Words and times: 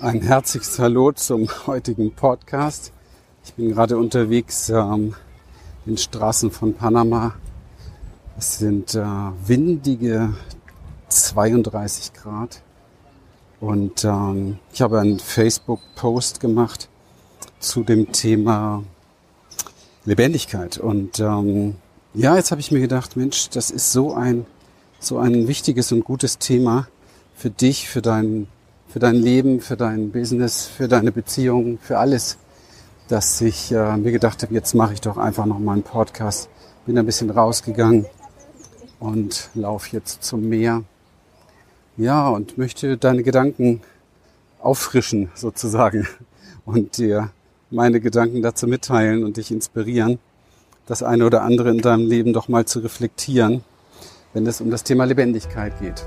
Ein 0.00 0.22
herzliches 0.22 0.80
Hallo 0.80 1.12
zum 1.12 1.48
heutigen 1.68 2.12
Podcast. 2.12 2.92
Ich 3.44 3.54
bin 3.54 3.68
gerade 3.70 3.96
unterwegs 3.96 4.68
ähm, 4.68 5.14
in 5.86 5.96
Straßen 5.96 6.50
von 6.50 6.74
Panama. 6.74 7.36
Es 8.36 8.58
sind 8.58 8.96
äh, 8.96 9.04
windige 9.46 10.34
32 11.10 12.12
Grad. 12.12 12.60
Und 13.60 14.04
ähm, 14.04 14.58
ich 14.72 14.82
habe 14.82 14.98
einen 14.98 15.20
Facebook-Post 15.20 16.40
gemacht 16.40 16.88
zu 17.60 17.84
dem 17.84 18.10
Thema 18.10 18.82
Lebendigkeit. 20.04 20.76
Und 20.76 21.20
ähm, 21.20 21.76
ja, 22.14 22.34
jetzt 22.34 22.50
habe 22.50 22.60
ich 22.60 22.72
mir 22.72 22.80
gedacht, 22.80 23.16
Mensch, 23.16 23.48
das 23.50 23.70
ist 23.70 23.92
so 23.92 24.12
ein, 24.12 24.44
so 24.98 25.18
ein 25.18 25.46
wichtiges 25.46 25.92
und 25.92 26.04
gutes 26.04 26.38
Thema 26.38 26.88
für 27.36 27.50
dich, 27.50 27.88
für 27.88 28.02
dein 28.02 28.48
für 28.94 29.00
dein 29.00 29.16
Leben, 29.16 29.60
für 29.60 29.76
dein 29.76 30.12
Business, 30.12 30.66
für 30.66 30.86
deine 30.86 31.10
Beziehungen, 31.10 31.80
für 31.82 31.98
alles, 31.98 32.38
dass 33.08 33.40
ich 33.40 33.72
äh, 33.72 33.96
mir 33.96 34.12
gedacht 34.12 34.44
habe, 34.44 34.54
jetzt 34.54 34.72
mache 34.72 34.92
ich 34.92 35.00
doch 35.00 35.16
einfach 35.16 35.46
noch 35.46 35.58
mal 35.58 35.72
einen 35.72 35.82
Podcast. 35.82 36.48
Bin 36.86 36.96
ein 36.96 37.04
bisschen 37.04 37.30
rausgegangen 37.30 38.06
und 39.00 39.50
laufe 39.54 39.88
jetzt 39.90 40.22
zum 40.22 40.48
Meer. 40.48 40.84
Ja, 41.96 42.28
und 42.28 42.56
möchte 42.56 42.96
deine 42.96 43.24
Gedanken 43.24 43.80
auffrischen 44.60 45.28
sozusagen 45.34 46.06
und 46.64 46.96
dir 46.96 47.30
meine 47.72 47.98
Gedanken 47.98 48.42
dazu 48.42 48.68
mitteilen 48.68 49.24
und 49.24 49.38
dich 49.38 49.50
inspirieren, 49.50 50.20
das 50.86 51.02
eine 51.02 51.26
oder 51.26 51.42
andere 51.42 51.70
in 51.70 51.78
deinem 51.78 52.06
Leben 52.06 52.32
doch 52.32 52.46
mal 52.46 52.64
zu 52.64 52.78
reflektieren, 52.78 53.64
wenn 54.34 54.46
es 54.46 54.60
um 54.60 54.70
das 54.70 54.84
Thema 54.84 55.02
Lebendigkeit 55.02 55.72
geht. 55.80 56.06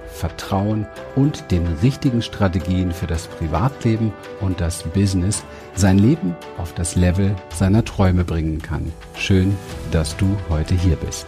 Vertrauen 0.21 0.85
und 1.15 1.49
den 1.49 1.65
richtigen 1.81 2.21
Strategien 2.21 2.91
für 2.91 3.07
das 3.07 3.25
Privatleben 3.25 4.13
und 4.39 4.61
das 4.61 4.83
Business 4.83 5.43
sein 5.73 5.97
Leben 5.97 6.35
auf 6.59 6.73
das 6.75 6.95
Level 6.95 7.35
seiner 7.55 7.83
Träume 7.83 8.23
bringen 8.23 8.61
kann. 8.61 8.93
Schön, 9.15 9.57
dass 9.91 10.15
du 10.17 10.27
heute 10.47 10.75
hier 10.75 10.95
bist. 10.95 11.25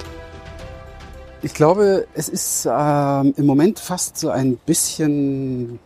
Ich 1.42 1.56
glaube, 1.56 2.06
es 2.14 2.30
ist 2.30 2.68
äh, 2.68 2.70
im 2.70 3.46
Moment 3.48 3.80
fast 3.80 4.16
so 4.16 4.30
ein 4.30 4.58
bisschen 4.58 5.80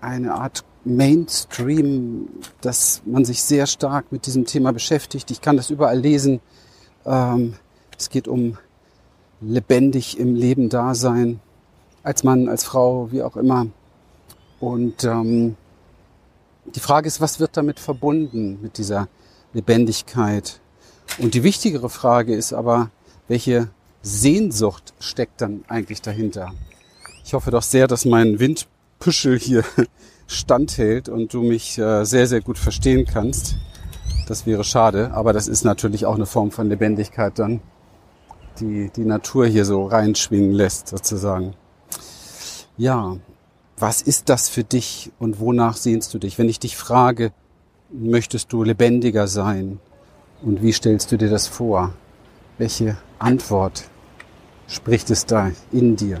eine 0.00 0.34
Art 0.34 0.64
Mainstream, 0.84 2.28
dass 2.60 3.02
man 3.04 3.24
sich 3.24 3.42
sehr 3.42 3.66
stark 3.66 4.12
mit 4.12 4.26
diesem 4.26 4.46
Thema 4.46 4.72
beschäftigt. 4.72 5.32
Ich 5.32 5.40
kann 5.40 5.56
das 5.56 5.70
überall 5.70 5.98
lesen. 5.98 6.40
Ähm, 7.04 7.54
es 7.98 8.10
geht 8.10 8.28
um 8.28 8.58
lebendig 9.40 10.20
im 10.20 10.36
Leben 10.36 10.68
da 10.68 10.94
sein, 10.94 11.40
als 12.02 12.24
Mann, 12.24 12.48
als 12.48 12.64
Frau, 12.64 13.10
wie 13.12 13.22
auch 13.22 13.36
immer. 13.36 13.66
Und 14.60 15.04
ähm, 15.04 15.56
die 16.74 16.80
Frage 16.80 17.08
ist, 17.08 17.20
was 17.20 17.40
wird 17.40 17.56
damit 17.56 17.80
verbunden 17.80 18.58
mit 18.62 18.78
dieser 18.78 19.08
Lebendigkeit? 19.52 20.60
Und 21.18 21.34
die 21.34 21.42
wichtigere 21.42 21.90
Frage 21.90 22.34
ist 22.34 22.52
aber, 22.52 22.90
welche 23.28 23.68
Sehnsucht 24.02 24.94
steckt 24.98 25.40
dann 25.40 25.64
eigentlich 25.68 26.02
dahinter? 26.02 26.52
Ich 27.24 27.34
hoffe 27.34 27.50
doch 27.50 27.62
sehr, 27.62 27.86
dass 27.86 28.04
mein 28.04 28.38
Windpüschel 28.38 29.38
hier 29.38 29.64
standhält 30.26 31.08
und 31.08 31.34
du 31.34 31.42
mich 31.42 31.78
äh, 31.78 32.04
sehr, 32.04 32.26
sehr 32.26 32.40
gut 32.40 32.58
verstehen 32.58 33.06
kannst. 33.06 33.56
Das 34.26 34.46
wäre 34.46 34.64
schade, 34.64 35.12
aber 35.12 35.32
das 35.32 35.48
ist 35.48 35.64
natürlich 35.64 36.06
auch 36.06 36.14
eine 36.14 36.26
Form 36.26 36.50
von 36.50 36.68
Lebendigkeit 36.68 37.38
dann, 37.38 37.60
die 38.60 38.90
die 38.94 39.04
Natur 39.04 39.46
hier 39.46 39.64
so 39.64 39.86
reinschwingen 39.86 40.52
lässt 40.52 40.88
sozusagen. 40.88 41.54
Ja, 42.82 43.16
was 43.76 44.02
ist 44.02 44.28
das 44.28 44.48
für 44.48 44.64
dich 44.64 45.12
und 45.20 45.38
wonach 45.38 45.76
sehnst 45.76 46.12
du 46.14 46.18
dich? 46.18 46.36
Wenn 46.36 46.48
ich 46.48 46.58
dich 46.58 46.76
frage, 46.76 47.30
möchtest 47.92 48.52
du 48.52 48.64
lebendiger 48.64 49.28
sein 49.28 49.78
und 50.42 50.64
wie 50.64 50.72
stellst 50.72 51.12
du 51.12 51.16
dir 51.16 51.30
das 51.30 51.46
vor? 51.46 51.94
Welche 52.58 52.96
Antwort 53.20 53.84
spricht 54.66 55.10
es 55.10 55.26
da 55.26 55.52
in 55.70 55.94
dir? 55.94 56.18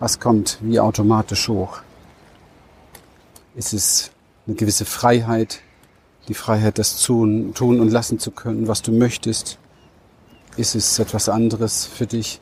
Was 0.00 0.18
kommt 0.18 0.58
wie 0.62 0.80
automatisch 0.80 1.48
hoch? 1.48 1.78
Ist 3.54 3.72
es 3.72 4.10
eine 4.48 4.56
gewisse 4.56 4.86
Freiheit, 4.86 5.60
die 6.26 6.34
Freiheit, 6.34 6.80
das 6.80 7.00
tun, 7.00 7.54
tun 7.54 7.78
und 7.78 7.92
lassen 7.92 8.18
zu 8.18 8.32
können, 8.32 8.66
was 8.66 8.82
du 8.82 8.90
möchtest? 8.90 9.58
Ist 10.56 10.74
es 10.74 10.98
etwas 10.98 11.28
anderes 11.28 11.86
für 11.86 12.08
dich? 12.08 12.40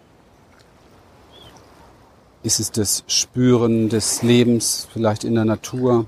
Ist 2.49 2.61
es 2.61 2.73
das 2.73 3.05
Spüren 3.09 3.91
des 3.91 4.23
Lebens 4.23 4.89
vielleicht 4.91 5.23
in 5.23 5.35
der 5.35 5.45
Natur? 5.45 6.07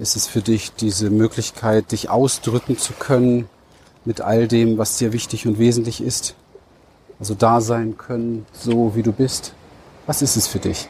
Ist 0.00 0.16
es 0.16 0.26
für 0.26 0.40
dich 0.40 0.72
diese 0.72 1.10
Möglichkeit, 1.10 1.92
dich 1.92 2.08
ausdrücken 2.08 2.78
zu 2.78 2.94
können 2.94 3.50
mit 4.06 4.22
all 4.22 4.48
dem, 4.48 4.78
was 4.78 4.96
dir 4.96 5.12
wichtig 5.12 5.46
und 5.46 5.58
wesentlich 5.58 6.00
ist? 6.00 6.36
Also 7.20 7.34
da 7.34 7.60
sein 7.60 7.98
können, 7.98 8.46
so 8.54 8.96
wie 8.96 9.02
du 9.02 9.12
bist. 9.12 9.52
Was 10.06 10.22
ist 10.22 10.36
es 10.36 10.46
für 10.46 10.58
dich? 10.58 10.88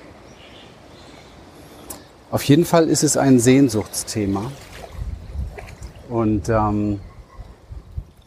Auf 2.31 2.45
jeden 2.45 2.65
Fall 2.65 2.89
ist 2.89 3.03
es 3.03 3.17
ein 3.17 3.41
Sehnsuchtsthema. 3.41 4.53
Und 6.09 6.49
ähm, 6.49 7.01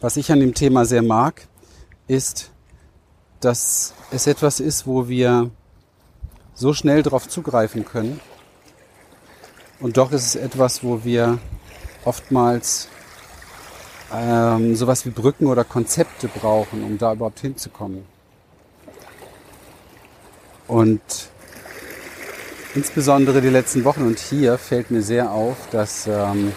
was 0.02 0.18
ich 0.18 0.30
an 0.30 0.40
dem 0.40 0.52
Thema 0.52 0.84
sehr 0.84 1.02
mag, 1.02 1.48
ist, 2.08 2.50
dass 3.40 3.94
es 4.10 4.26
etwas 4.26 4.60
ist, 4.60 4.86
wo 4.86 5.08
wir 5.08 5.50
so 6.58 6.74
schnell 6.74 7.02
darauf 7.02 7.28
zugreifen 7.28 7.84
können. 7.84 8.20
Und 9.80 9.96
doch 9.96 10.10
ist 10.10 10.26
es 10.26 10.34
etwas, 10.34 10.82
wo 10.82 11.04
wir 11.04 11.38
oftmals 12.04 12.88
ähm, 14.12 14.74
sowas 14.74 15.06
wie 15.06 15.10
Brücken 15.10 15.46
oder 15.46 15.62
Konzepte 15.62 16.26
brauchen, 16.26 16.82
um 16.82 16.98
da 16.98 17.12
überhaupt 17.12 17.40
hinzukommen. 17.40 18.04
Und 20.66 21.00
insbesondere 22.74 23.40
die 23.40 23.48
letzten 23.48 23.84
Wochen 23.84 24.02
und 24.02 24.18
hier 24.18 24.58
fällt 24.58 24.90
mir 24.90 25.02
sehr 25.02 25.30
auf, 25.30 25.56
dass 25.70 26.08
ähm, 26.08 26.52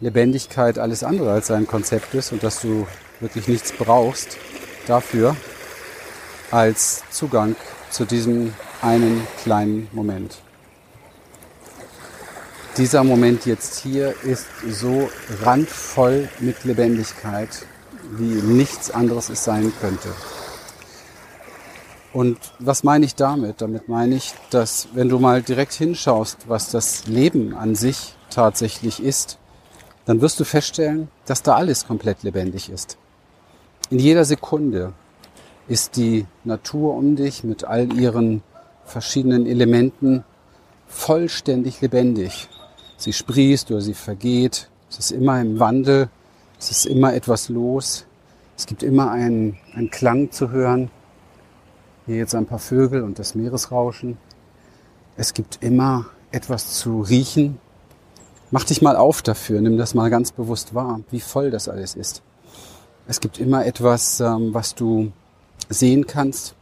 Lebendigkeit 0.00 0.78
alles 0.78 1.02
andere 1.02 1.32
als 1.32 1.50
ein 1.50 1.66
Konzept 1.66 2.12
ist 2.12 2.32
und 2.32 2.42
dass 2.42 2.60
du 2.60 2.86
wirklich 3.20 3.48
nichts 3.48 3.72
brauchst 3.72 4.36
dafür 4.86 5.34
als 6.50 7.02
Zugang 7.10 7.56
zu 7.90 8.04
diesem 8.04 8.52
einen 8.84 9.26
kleinen 9.42 9.88
Moment. 9.92 10.36
Dieser 12.76 13.02
Moment 13.02 13.46
jetzt 13.46 13.80
hier 13.80 14.14
ist 14.24 14.46
so 14.68 15.08
randvoll 15.42 16.28
mit 16.40 16.64
Lebendigkeit, 16.64 17.48
wie 18.10 18.42
nichts 18.42 18.90
anderes 18.90 19.30
es 19.30 19.42
sein 19.42 19.72
könnte. 19.80 20.08
Und 22.12 22.38
was 22.58 22.84
meine 22.84 23.06
ich 23.06 23.14
damit? 23.14 23.60
Damit 23.60 23.88
meine 23.88 24.16
ich, 24.16 24.34
dass 24.50 24.88
wenn 24.92 25.08
du 25.08 25.18
mal 25.18 25.42
direkt 25.42 25.72
hinschaust, 25.72 26.48
was 26.48 26.70
das 26.70 27.06
Leben 27.06 27.54
an 27.54 27.74
sich 27.74 28.14
tatsächlich 28.30 29.02
ist, 29.02 29.38
dann 30.04 30.20
wirst 30.20 30.38
du 30.38 30.44
feststellen, 30.44 31.08
dass 31.24 31.42
da 31.42 31.54
alles 31.54 31.86
komplett 31.86 32.22
lebendig 32.22 32.68
ist. 32.68 32.98
In 33.88 33.98
jeder 33.98 34.24
Sekunde 34.24 34.92
ist 35.68 35.96
die 35.96 36.26
Natur 36.44 36.94
um 36.94 37.16
dich 37.16 37.44
mit 37.44 37.64
all 37.64 37.92
ihren 37.98 38.42
verschiedenen 38.84 39.46
Elementen 39.46 40.24
vollständig 40.86 41.80
lebendig. 41.80 42.48
Sie 42.96 43.12
sprießt 43.12 43.70
oder 43.70 43.80
sie 43.80 43.94
vergeht. 43.94 44.70
Es 44.90 44.98
ist 44.98 45.10
immer 45.10 45.40
im 45.40 45.58
Wandel. 45.58 46.08
Es 46.58 46.70
ist 46.70 46.86
immer 46.86 47.14
etwas 47.14 47.48
los. 47.48 48.06
Es 48.56 48.66
gibt 48.66 48.82
immer 48.82 49.10
einen, 49.10 49.58
einen 49.74 49.90
Klang 49.90 50.30
zu 50.30 50.50
hören. 50.50 50.90
Hier 52.06 52.16
jetzt 52.16 52.34
ein 52.34 52.46
paar 52.46 52.58
Vögel 52.58 53.02
und 53.02 53.18
das 53.18 53.34
Meeresrauschen. 53.34 54.18
Es 55.16 55.34
gibt 55.34 55.62
immer 55.62 56.06
etwas 56.30 56.74
zu 56.78 57.00
riechen. 57.00 57.58
Mach 58.50 58.64
dich 58.64 58.82
mal 58.82 58.96
auf 58.96 59.22
dafür, 59.22 59.60
nimm 59.60 59.78
das 59.78 59.94
mal 59.94 60.10
ganz 60.10 60.32
bewusst 60.32 60.74
wahr, 60.74 61.00
wie 61.10 61.20
voll 61.20 61.50
das 61.50 61.68
alles 61.68 61.94
ist. 61.94 62.22
Es 63.06 63.20
gibt 63.20 63.38
immer 63.38 63.66
etwas, 63.66 64.20
ähm, 64.20 64.54
was 64.54 64.74
du 64.74 65.12
sehen 65.68 66.06
kannst. 66.06 66.54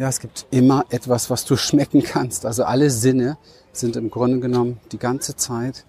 Ja, 0.00 0.08
es 0.08 0.20
gibt 0.20 0.46
immer 0.50 0.86
etwas, 0.88 1.28
was 1.28 1.44
du 1.44 1.58
schmecken 1.58 2.02
kannst. 2.02 2.46
Also 2.46 2.64
alle 2.64 2.88
Sinne 2.88 3.36
sind 3.70 3.96
im 3.96 4.08
Grunde 4.08 4.40
genommen 4.40 4.80
die 4.92 4.98
ganze 4.98 5.36
Zeit 5.36 5.84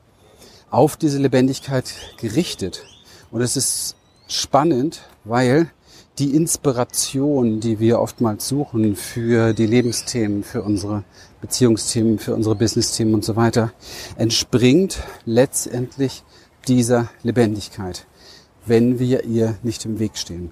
auf 0.70 0.98
diese 0.98 1.18
Lebendigkeit 1.18 1.94
gerichtet. 2.18 2.84
Und 3.32 3.40
es 3.40 3.56
ist 3.56 3.96
spannend, 4.28 5.04
weil 5.24 5.72
die 6.20 6.36
Inspiration, 6.36 7.62
die 7.62 7.80
wir 7.80 8.02
oftmals 8.02 8.50
suchen 8.50 8.98
für 8.98 9.54
die 9.54 9.66
Lebensthemen, 9.66 10.44
für 10.44 10.62
unsere 10.62 11.06
Beziehungsthemen, 11.40 12.20
für 12.20 12.36
unsere 12.36 12.56
Businessthemen 12.56 13.14
und 13.14 13.24
so 13.24 13.38
weiter, 13.38 13.72
entspringt 14.18 15.02
letztendlich 15.24 16.26
dieser 16.68 17.08
Lebendigkeit, 17.24 18.08
wenn 18.66 19.00
wir 19.00 19.24
ihr 19.24 19.56
nicht 19.64 19.86
im 19.86 20.00
Weg 20.00 20.18
stehen. 20.18 20.52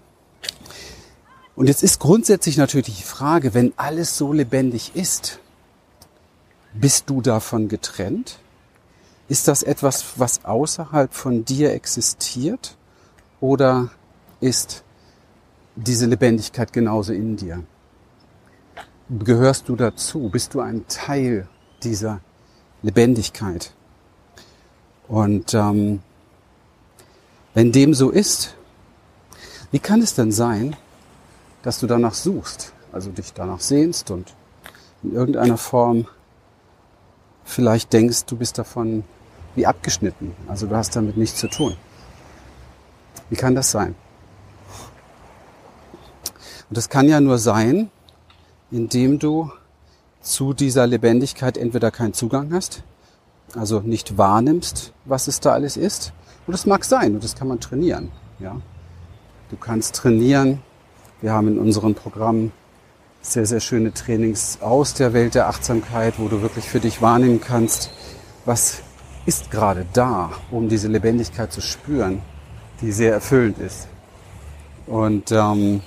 Und 1.59 1.67
jetzt 1.67 1.83
ist 1.83 1.99
grundsätzlich 1.99 2.55
natürlich 2.55 2.85
die 2.85 3.03
Frage, 3.03 3.53
wenn 3.53 3.73
alles 3.75 4.17
so 4.17 4.31
lebendig 4.31 4.95
ist, 4.95 5.39
bist 6.73 7.09
du 7.09 7.21
davon 7.21 7.67
getrennt? 7.67 8.39
Ist 9.27 9.49
das 9.49 9.63
etwas, 9.63 10.13
was 10.15 10.45
außerhalb 10.45 11.13
von 11.13 11.43
dir 11.43 11.73
existiert? 11.73 12.77
Oder 13.41 13.89
ist 14.39 14.85
diese 15.75 16.05
Lebendigkeit 16.05 16.71
genauso 16.71 17.11
in 17.11 17.35
dir? 17.35 17.65
Gehörst 19.09 19.67
du 19.67 19.75
dazu? 19.75 20.29
Bist 20.29 20.53
du 20.53 20.61
ein 20.61 20.85
Teil 20.87 21.49
dieser 21.83 22.21
Lebendigkeit? 22.83 23.73
Und 25.09 25.53
ähm, 25.53 25.99
wenn 27.53 27.73
dem 27.73 27.93
so 27.93 28.11
ist, 28.11 28.55
wie 29.71 29.79
kann 29.79 30.01
es 30.01 30.15
denn 30.15 30.31
sein, 30.31 30.77
dass 31.61 31.79
du 31.79 31.87
danach 31.87 32.13
suchst, 32.13 32.73
also 32.91 33.11
dich 33.11 33.33
danach 33.33 33.59
sehnst 33.59 34.11
und 34.11 34.33
in 35.03 35.13
irgendeiner 35.13 35.57
Form 35.57 36.07
vielleicht 37.43 37.93
denkst, 37.93 38.25
du 38.25 38.37
bist 38.37 38.57
davon 38.57 39.03
wie 39.55 39.65
abgeschnitten, 39.65 40.35
also 40.47 40.67
du 40.67 40.75
hast 40.75 40.95
damit 40.95 41.17
nichts 41.17 41.39
zu 41.39 41.47
tun. 41.47 41.75
Wie 43.29 43.35
kann 43.35 43.55
das 43.55 43.71
sein? 43.71 43.95
Und 46.69 46.77
das 46.77 46.89
kann 46.89 47.07
ja 47.07 47.19
nur 47.19 47.37
sein, 47.37 47.89
indem 48.71 49.19
du 49.19 49.51
zu 50.21 50.53
dieser 50.53 50.85
Lebendigkeit 50.85 51.57
entweder 51.57 51.91
keinen 51.91 52.13
Zugang 52.13 52.53
hast, 52.53 52.83
also 53.55 53.79
nicht 53.79 54.17
wahrnimmst, 54.17 54.93
was 55.05 55.27
es 55.27 55.39
da 55.39 55.53
alles 55.53 55.77
ist. 55.77 56.13
Und 56.45 56.51
das 56.51 56.65
mag 56.65 56.85
sein 56.85 57.15
und 57.15 57.23
das 57.23 57.35
kann 57.35 57.47
man 57.47 57.59
trainieren. 57.59 58.11
Ja, 58.39 58.55
du 59.49 59.57
kannst 59.57 59.95
trainieren. 59.95 60.61
Wir 61.21 61.33
haben 61.33 61.49
in 61.49 61.59
unserem 61.59 61.95
Programm 61.95 62.51
sehr, 63.21 63.45
sehr 63.45 63.59
schöne 63.59 63.93
Trainings 63.93 64.59
aus 64.61 64.93
der 64.93 65.11
Welt 65.11 65.35
der 65.35 65.49
Achtsamkeit, 65.49 66.13
wo 66.17 66.29
du 66.29 66.41
wirklich 66.41 66.65
für 66.65 66.79
dich 66.79 67.01
wahrnehmen 67.01 67.41
kannst, 67.41 67.91
was 68.45 68.81
ist 69.25 69.51
gerade 69.51 69.85
da, 69.91 70.31
um 70.49 70.69
diese 70.69 70.87
Lebendigkeit 70.87 71.51
zu 71.51 71.59
spüren, 71.61 72.21
die 72.81 72.93
sehr 72.93 73.11
erfüllend 73.11 73.59
ist. 73.59 73.87
Und 74.87 75.31
ähm, 75.31 75.81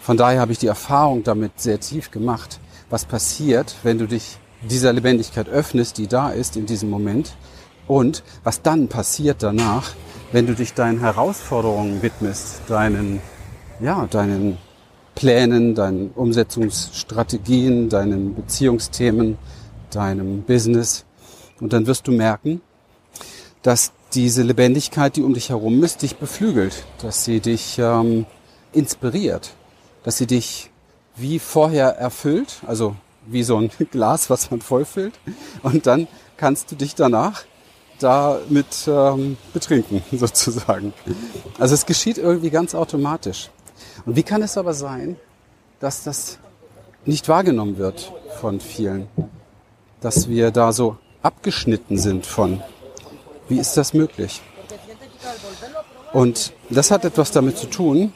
von 0.00 0.16
daher 0.16 0.40
habe 0.40 0.50
ich 0.50 0.58
die 0.58 0.66
Erfahrung 0.66 1.22
damit 1.22 1.60
sehr 1.60 1.78
tief 1.78 2.10
gemacht, 2.10 2.58
was 2.90 3.04
passiert, 3.04 3.76
wenn 3.84 3.98
du 3.98 4.06
dich 4.06 4.38
dieser 4.68 4.92
Lebendigkeit 4.92 5.48
öffnest, 5.48 5.98
die 5.98 6.08
da 6.08 6.30
ist 6.30 6.56
in 6.56 6.66
diesem 6.66 6.90
Moment, 6.90 7.36
und 7.86 8.22
was 8.44 8.62
dann 8.62 8.88
passiert 8.88 9.42
danach, 9.42 9.92
wenn 10.32 10.46
du 10.46 10.54
dich 10.54 10.74
deinen 10.74 11.00
Herausforderungen 11.00 12.02
widmest, 12.02 12.62
deinen, 12.68 13.20
ja, 13.82 14.06
deinen 14.06 14.58
Plänen, 15.14 15.74
deinen 15.74 16.10
Umsetzungsstrategien, 16.10 17.88
deinen 17.88 18.34
Beziehungsthemen, 18.34 19.36
deinem 19.90 20.42
Business. 20.42 21.04
Und 21.60 21.72
dann 21.72 21.86
wirst 21.86 22.06
du 22.08 22.12
merken, 22.12 22.60
dass 23.62 23.92
diese 24.14 24.42
Lebendigkeit, 24.42 25.16
die 25.16 25.22
um 25.22 25.34
dich 25.34 25.50
herum 25.50 25.82
ist, 25.84 26.02
dich 26.02 26.16
beflügelt, 26.16 26.84
dass 27.00 27.24
sie 27.24 27.40
dich 27.40 27.78
ähm, 27.78 28.26
inspiriert, 28.72 29.54
dass 30.02 30.18
sie 30.18 30.26
dich 30.26 30.70
wie 31.16 31.38
vorher 31.38 31.96
erfüllt, 31.96 32.60
also 32.66 32.96
wie 33.26 33.42
so 33.42 33.56
ein 33.56 33.70
Glas, 33.90 34.30
was 34.30 34.50
man 34.50 34.60
vollfüllt. 34.60 35.14
Und 35.62 35.86
dann 35.86 36.08
kannst 36.36 36.70
du 36.70 36.76
dich 36.76 36.94
danach 36.94 37.44
damit 37.98 38.88
ähm, 38.88 39.36
betrinken, 39.52 40.02
sozusagen. 40.18 40.92
Also 41.58 41.74
es 41.74 41.86
geschieht 41.86 42.18
irgendwie 42.18 42.50
ganz 42.50 42.74
automatisch. 42.74 43.50
Und 44.06 44.16
wie 44.16 44.22
kann 44.22 44.42
es 44.42 44.56
aber 44.56 44.74
sein, 44.74 45.16
dass 45.80 46.04
das 46.04 46.38
nicht 47.04 47.28
wahrgenommen 47.28 47.78
wird 47.78 48.12
von 48.40 48.60
vielen? 48.60 49.08
Dass 50.00 50.28
wir 50.28 50.50
da 50.50 50.72
so 50.72 50.96
abgeschnitten 51.22 51.98
sind 51.98 52.26
von. 52.26 52.62
Wie 53.48 53.58
ist 53.58 53.76
das 53.76 53.94
möglich? 53.94 54.40
Und 56.12 56.52
das 56.68 56.90
hat 56.90 57.04
etwas 57.04 57.30
damit 57.30 57.56
zu 57.56 57.66
tun, 57.66 58.12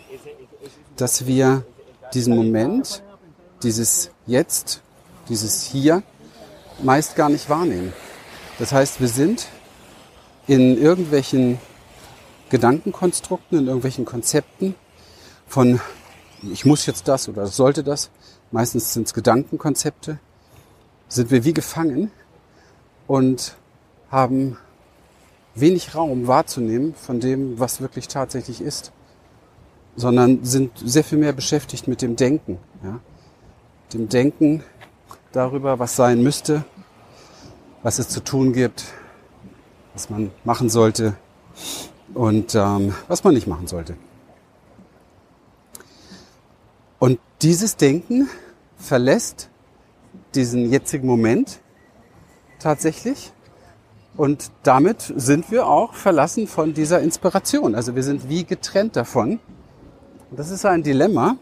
dass 0.97 1.27
wir 1.27 1.65
diesen 2.15 2.37
Moment, 2.37 3.03
dieses 3.63 4.11
Jetzt, 4.27 4.83
dieses 5.29 5.63
Hier 5.63 6.03
meist 6.83 7.17
gar 7.17 7.29
nicht 7.29 7.49
wahrnehmen. 7.49 7.93
Das 8.59 8.73
heißt, 8.73 9.01
wir 9.01 9.09
sind 9.09 9.47
in 10.47 10.81
irgendwelchen 10.81 11.59
Gedankenkonstrukten, 12.51 13.59
in 13.59 13.67
irgendwelchen 13.67 14.05
Konzepten 14.05 14.75
von 15.47 15.81
ich 16.43 16.65
muss 16.65 16.87
jetzt 16.87 17.09
das 17.09 17.29
oder 17.29 17.47
sollte 17.47 17.83
das, 17.83 18.11
meistens 18.51 18.93
sind 18.93 19.07
es 19.07 19.15
Gedankenkonzepte, 19.15 20.19
sind 21.09 21.31
wir 21.31 21.45
wie 21.45 21.55
gefangen 21.55 22.11
und 23.07 23.57
haben 24.11 24.59
wenig 25.55 25.95
Raum 25.95 26.27
wahrzunehmen 26.27 26.95
von 26.95 27.21
dem, 27.21 27.59
was 27.59 27.81
wirklich 27.81 28.09
tatsächlich 28.09 28.61
ist 28.61 28.93
sondern 29.97 30.45
sind 30.45 30.73
sehr 30.77 31.03
viel 31.03 31.19
mehr 31.19 31.33
beschäftigt 31.33 31.89
mit 31.89 32.03
dem 32.03 32.17
Denken. 32.17 32.59
Ja? 32.85 33.01
Dem 33.93 34.09
Denken 34.09 34.63
darüber, 35.33 35.79
was 35.79 35.97
sein 35.97 36.23
müsste, 36.23 36.65
was 37.83 37.99
es 37.99 38.09
zu 38.09 38.23
tun 38.23 38.53
gibt, 38.53 38.85
was 39.95 40.11
man 40.11 40.31
machen 40.45 40.69
sollte 40.69 41.17
und 42.15 42.55
ähm, 42.55 42.95
was 43.09 43.25
man 43.25 43.35
nicht 43.35 43.47
machen 43.47 43.67
sollte. 43.67 43.97
Und 46.99 47.19
dieses 47.43 47.77
Denken 47.77 48.29
verlässt 48.77 49.51
diesen 50.35 50.71
jetzigen 50.71 51.07
Moment 51.07 51.61
tatsächlich. 52.59 53.33
Und 54.17 54.51
damit 54.63 55.13
sind 55.17 55.51
wir 55.51 55.67
auch 55.67 55.95
verlassen 55.95 56.47
von 56.47 56.73
dieser 56.73 57.01
Inspiration. 57.01 57.75
Also 57.75 57.95
wir 57.95 58.03
sind 58.03 58.29
wie 58.29 58.45
getrennt 58.45 58.97
davon. 58.97 59.41
Und 60.31 60.39
das 60.39 60.51
ist 60.51 60.65
ein 60.65 60.83
Dilemma, 60.83 61.37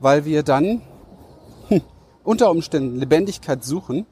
weil 0.00 0.24
wir 0.24 0.42
dann 0.42 0.82
hm, 1.68 1.82
unter 2.24 2.50
Umständen 2.50 2.96
Lebendigkeit 2.96 3.64
suchen 3.64 4.06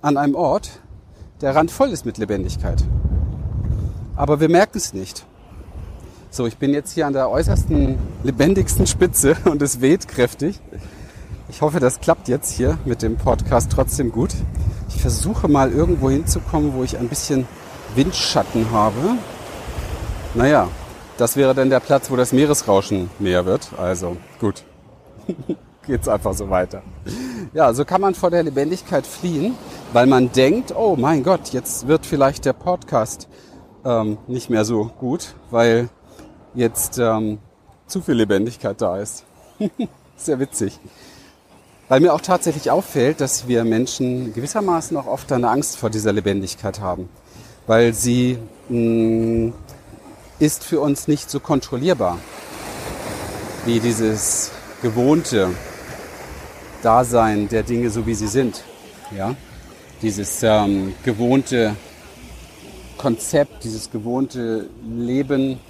an 0.00 0.16
einem 0.16 0.34
Ort, 0.34 0.80
der 1.40 1.54
randvoll 1.54 1.90
ist 1.90 2.04
mit 2.04 2.18
Lebendigkeit. 2.18 2.82
Aber 4.16 4.40
wir 4.40 4.48
merken 4.48 4.78
es 4.78 4.92
nicht. 4.92 5.24
So, 6.34 6.46
ich 6.46 6.56
bin 6.56 6.72
jetzt 6.72 6.92
hier 6.92 7.06
an 7.06 7.12
der 7.12 7.28
äußersten 7.28 7.98
lebendigsten 8.22 8.86
Spitze 8.86 9.36
und 9.44 9.60
es 9.60 9.82
weht 9.82 10.08
kräftig. 10.08 10.58
Ich 11.50 11.60
hoffe, 11.60 11.78
das 11.78 12.00
klappt 12.00 12.26
jetzt 12.26 12.50
hier 12.52 12.78
mit 12.86 13.02
dem 13.02 13.18
Podcast 13.18 13.70
trotzdem 13.70 14.10
gut. 14.10 14.30
Ich 14.88 15.02
versuche 15.02 15.46
mal 15.46 15.70
irgendwo 15.70 16.08
hinzukommen, 16.08 16.72
wo 16.72 16.84
ich 16.84 16.96
ein 16.96 17.10
bisschen 17.10 17.46
Windschatten 17.96 18.70
habe. 18.70 19.18
Naja, 20.32 20.68
das 21.18 21.36
wäre 21.36 21.54
dann 21.54 21.68
der 21.68 21.80
Platz, 21.80 22.10
wo 22.10 22.16
das 22.16 22.32
Meeresrauschen 22.32 23.10
näher 23.18 23.44
wird. 23.44 23.68
Also 23.76 24.16
gut, 24.40 24.64
geht's 25.86 26.08
einfach 26.08 26.32
so 26.32 26.48
weiter. 26.48 26.80
Ja, 27.52 27.74
so 27.74 27.84
kann 27.84 28.00
man 28.00 28.14
vor 28.14 28.30
der 28.30 28.42
Lebendigkeit 28.42 29.06
fliehen, 29.06 29.54
weil 29.92 30.06
man 30.06 30.32
denkt, 30.32 30.74
oh 30.74 30.96
mein 30.96 31.24
Gott, 31.24 31.50
jetzt 31.50 31.88
wird 31.88 32.06
vielleicht 32.06 32.46
der 32.46 32.54
Podcast 32.54 33.28
ähm, 33.84 34.16
nicht 34.28 34.48
mehr 34.48 34.64
so 34.64 34.90
gut, 34.98 35.34
weil 35.50 35.90
jetzt 36.54 36.98
ähm, 36.98 37.38
zu 37.86 38.00
viel 38.00 38.14
Lebendigkeit 38.14 38.80
da 38.80 38.98
ist. 38.98 39.24
Sehr 40.16 40.38
witzig. 40.38 40.78
Weil 41.88 42.00
mir 42.00 42.14
auch 42.14 42.20
tatsächlich 42.20 42.70
auffällt, 42.70 43.20
dass 43.20 43.48
wir 43.48 43.64
Menschen 43.64 44.32
gewissermaßen 44.32 44.96
auch 44.96 45.06
oft 45.06 45.30
eine 45.32 45.50
Angst 45.50 45.76
vor 45.76 45.90
dieser 45.90 46.12
Lebendigkeit 46.12 46.80
haben, 46.80 47.08
weil 47.66 47.92
sie 47.92 48.38
mh, 48.68 48.78
mm, 49.48 49.54
ist 50.38 50.64
für 50.64 50.80
uns 50.80 51.06
nicht 51.08 51.30
so 51.30 51.38
kontrollierbar 51.38 52.18
wie 53.64 53.78
dieses 53.78 54.50
gewohnte 54.80 55.50
Dasein 56.82 57.48
der 57.48 57.62
Dinge, 57.62 57.90
so 57.90 58.06
wie 58.06 58.14
sie 58.14 58.26
sind. 58.26 58.64
Ja? 59.16 59.36
Dieses 60.00 60.42
ähm, 60.42 60.94
gewohnte 61.04 61.76
Konzept, 62.98 63.64
dieses 63.64 63.90
gewohnte 63.90 64.68
Leben 64.84 65.60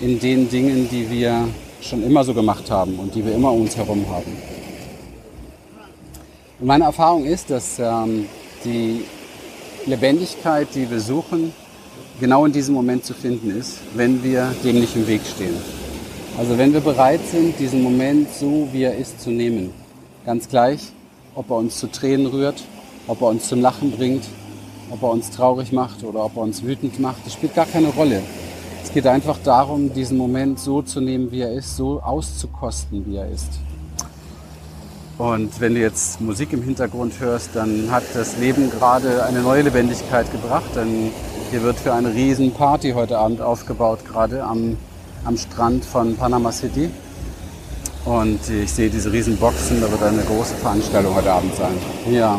in 0.00 0.18
den 0.18 0.48
Dingen, 0.48 0.88
die 0.90 1.10
wir 1.10 1.48
schon 1.80 2.02
immer 2.02 2.24
so 2.24 2.34
gemacht 2.34 2.70
haben 2.70 2.98
und 2.98 3.14
die 3.14 3.24
wir 3.24 3.34
immer 3.34 3.52
um 3.52 3.62
uns 3.62 3.76
herum 3.76 4.04
haben. 4.08 4.36
Und 6.60 6.66
meine 6.66 6.84
Erfahrung 6.84 7.24
ist, 7.24 7.50
dass 7.50 7.78
ähm, 7.78 8.26
die 8.64 9.04
Lebendigkeit, 9.86 10.68
die 10.74 10.90
wir 10.90 11.00
suchen, 11.00 11.52
genau 12.20 12.46
in 12.46 12.52
diesem 12.52 12.74
Moment 12.74 13.04
zu 13.04 13.12
finden 13.12 13.50
ist, 13.50 13.78
wenn 13.94 14.22
wir 14.22 14.54
dem 14.64 14.80
nicht 14.80 14.96
im 14.96 15.06
Weg 15.06 15.20
stehen. 15.26 15.56
Also 16.38 16.58
wenn 16.58 16.72
wir 16.72 16.80
bereit 16.80 17.20
sind, 17.30 17.58
diesen 17.58 17.82
Moment 17.82 18.28
so, 18.32 18.68
wie 18.72 18.82
er 18.82 18.96
ist, 18.96 19.20
zu 19.20 19.30
nehmen. 19.30 19.72
Ganz 20.24 20.48
gleich, 20.48 20.80
ob 21.34 21.50
er 21.50 21.56
uns 21.56 21.78
zu 21.78 21.86
Tränen 21.86 22.26
rührt, 22.26 22.62
ob 23.06 23.20
er 23.20 23.28
uns 23.28 23.48
zum 23.48 23.60
Lachen 23.60 23.92
bringt, 23.92 24.24
ob 24.90 25.02
er 25.02 25.10
uns 25.10 25.30
traurig 25.30 25.72
macht 25.72 26.02
oder 26.02 26.24
ob 26.24 26.36
er 26.36 26.42
uns 26.42 26.62
wütend 26.62 26.98
macht, 26.98 27.24
das 27.24 27.34
spielt 27.34 27.54
gar 27.54 27.66
keine 27.66 27.88
Rolle. 27.88 28.22
Es 28.84 28.92
geht 28.92 29.06
einfach 29.06 29.38
darum, 29.42 29.92
diesen 29.92 30.18
Moment 30.18 30.60
so 30.60 30.82
zu 30.82 31.00
nehmen, 31.00 31.32
wie 31.32 31.40
er 31.40 31.52
ist, 31.52 31.74
so 31.74 32.00
auszukosten, 32.00 33.04
wie 33.06 33.16
er 33.16 33.28
ist. 33.28 33.48
Und 35.16 35.58
wenn 35.58 35.74
du 35.74 35.80
jetzt 35.80 36.20
Musik 36.20 36.52
im 36.52 36.62
Hintergrund 36.62 37.18
hörst, 37.18 37.50
dann 37.54 37.90
hat 37.90 38.04
das 38.14 38.36
Leben 38.36 38.70
gerade 38.70 39.24
eine 39.24 39.40
neue 39.40 39.62
Lebendigkeit 39.62 40.30
gebracht. 40.30 40.76
Denn 40.76 41.10
hier 41.50 41.62
wird 41.62 41.78
für 41.78 41.94
eine 41.94 42.12
riesen 42.12 42.52
Party 42.52 42.92
heute 42.92 43.18
Abend 43.18 43.40
aufgebaut, 43.40 44.00
gerade 44.06 44.44
am, 44.44 44.76
am 45.24 45.36
Strand 45.38 45.84
von 45.84 46.14
Panama 46.16 46.52
City. 46.52 46.90
Und 48.04 48.38
ich 48.50 48.70
sehe 48.70 48.90
diese 48.90 49.10
riesen 49.10 49.38
Boxen, 49.38 49.80
da 49.80 49.90
wird 49.90 50.02
eine 50.02 50.22
große 50.22 50.54
Veranstaltung 50.56 51.14
heute 51.14 51.32
Abend 51.32 51.56
sein. 51.56 51.74
Ja, 52.10 52.38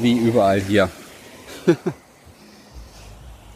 wie 0.00 0.12
überall 0.18 0.60
hier. 0.60 0.90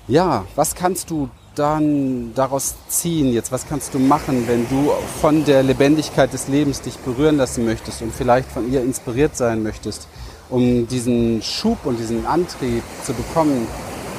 ja, 0.09 0.47
was 0.57 0.75
kannst 0.75 1.11
du 1.11 1.29
dann 1.55 2.35
daraus 2.35 2.75
ziehen 2.89 3.33
jetzt? 3.33 3.53
Was 3.53 3.67
kannst 3.69 3.95
du 3.95 3.99
machen, 3.99 4.49
wenn 4.49 4.69
du 4.69 4.91
von 5.21 5.45
der 5.45 5.63
Lebendigkeit 5.63 6.33
des 6.33 6.49
Lebens 6.49 6.81
dich 6.81 6.97
berühren 6.99 7.37
lassen 7.37 7.65
möchtest 7.65 8.03
und 8.03 8.13
vielleicht 8.13 8.51
von 8.51 8.73
ihr 8.73 8.83
inspiriert 8.83 9.37
sein 9.37 9.63
möchtest, 9.63 10.09
um 10.51 10.87
diesen 10.87 11.43
Schub 11.43 11.79
und 11.85 11.99
diesen 11.99 12.27
Antrieb 12.27 12.83
zu 13.05 13.13
bekommen, 13.15 13.67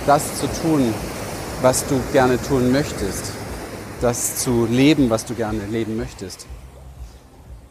das 0.05 0.39
zu 0.39 0.47
tun, 0.61 0.93
was 1.61 1.85
du 1.87 1.99
gerne 2.11 2.41
tun 2.41 2.71
möchtest, 2.71 3.31
das 4.01 4.37
zu 4.37 4.65
leben, 4.65 5.09
was 5.09 5.25
du 5.25 5.33
gerne 5.33 5.65
leben 5.65 5.95
möchtest? 5.95 6.45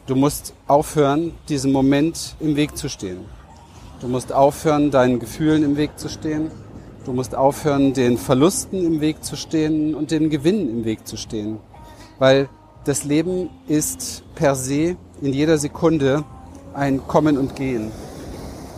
Du 0.05 0.15
musst 0.15 0.53
aufhören, 0.67 1.33
diesem 1.47 1.71
Moment 1.71 2.35
im 2.41 2.57
Weg 2.57 2.75
zu 2.75 2.89
stehen. 2.89 3.19
Du 4.01 4.09
musst 4.09 4.33
aufhören, 4.33 4.91
deinen 4.91 5.19
Gefühlen 5.19 5.63
im 5.63 5.77
Weg 5.77 5.97
zu 5.97 6.09
stehen. 6.09 6.51
Du 7.05 7.11
musst 7.11 7.35
aufhören, 7.35 7.91
den 7.91 8.17
Verlusten 8.17 8.85
im 8.85 9.01
Weg 9.01 9.25
zu 9.25 9.35
stehen 9.35 9.93
und 9.93 10.11
den 10.11 10.29
Gewinnen 10.29 10.69
im 10.69 10.85
Weg 10.85 11.05
zu 11.05 11.17
stehen. 11.17 11.59
Weil 12.17 12.47
das 12.85 13.03
Leben 13.03 13.49
ist 13.67 14.23
per 14.35 14.55
se 14.55 14.95
in 15.21 15.33
jeder 15.33 15.57
Sekunde 15.57 16.23
ein 16.73 17.05
Kommen 17.05 17.37
und 17.37 17.57
Gehen. 17.57 17.91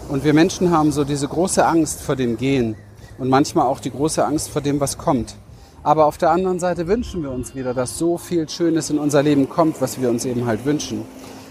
Und 0.09 0.23
wir 0.23 0.33
Menschen 0.33 0.71
haben 0.71 0.91
so 0.91 1.03
diese 1.03 1.27
große 1.27 1.63
Angst 1.63 2.01
vor 2.01 2.15
dem 2.15 2.35
Gehen 2.37 2.75
und 3.19 3.29
manchmal 3.29 3.67
auch 3.67 3.79
die 3.79 3.91
große 3.91 4.25
Angst 4.25 4.49
vor 4.49 4.61
dem, 4.61 4.79
was 4.79 4.97
kommt. 4.97 5.35
Aber 5.83 6.07
auf 6.07 6.17
der 6.17 6.31
anderen 6.31 6.59
Seite 6.59 6.87
wünschen 6.87 7.21
wir 7.21 7.29
uns 7.29 7.53
wieder, 7.53 7.75
dass 7.75 7.99
so 7.99 8.17
viel 8.17 8.49
Schönes 8.49 8.89
in 8.89 8.97
unser 8.97 9.21
Leben 9.21 9.49
kommt, 9.49 9.81
was 9.81 10.01
wir 10.01 10.09
uns 10.09 10.25
eben 10.25 10.47
halt 10.47 10.65
wünschen. 10.65 11.05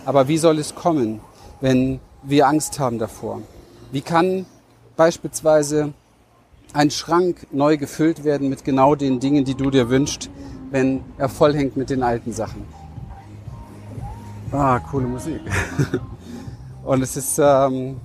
Aber 0.05 0.27
wie 0.27 0.39
soll 0.39 0.59
es 0.59 0.75
kommen, 0.75 1.21
wenn 1.61 2.01
wir 2.25 2.49
Angst 2.49 2.81
haben 2.81 2.99
davor? 2.99 3.43
Wie 3.93 4.01
kann 4.01 4.45
beispielsweise 4.97 5.93
ein 6.75 6.91
Schrank 6.91 7.47
neu 7.53 7.77
gefüllt 7.77 8.25
werden 8.25 8.49
mit 8.49 8.65
genau 8.65 8.95
den 8.95 9.21
Dingen, 9.21 9.45
die 9.45 9.55
du 9.55 9.71
dir 9.71 9.89
wünschst, 9.89 10.29
wenn 10.71 11.01
er 11.17 11.29
vollhängt 11.29 11.77
mit 11.77 11.89
den 11.89 12.03
alten 12.03 12.33
Sachen? 12.33 12.63
Ah, 14.53 14.79
coole 14.81 15.07
Musik. 15.07 15.41
Und 16.85 17.03
es 17.03 17.17
ist 17.17 17.41
ähm, 17.43 17.97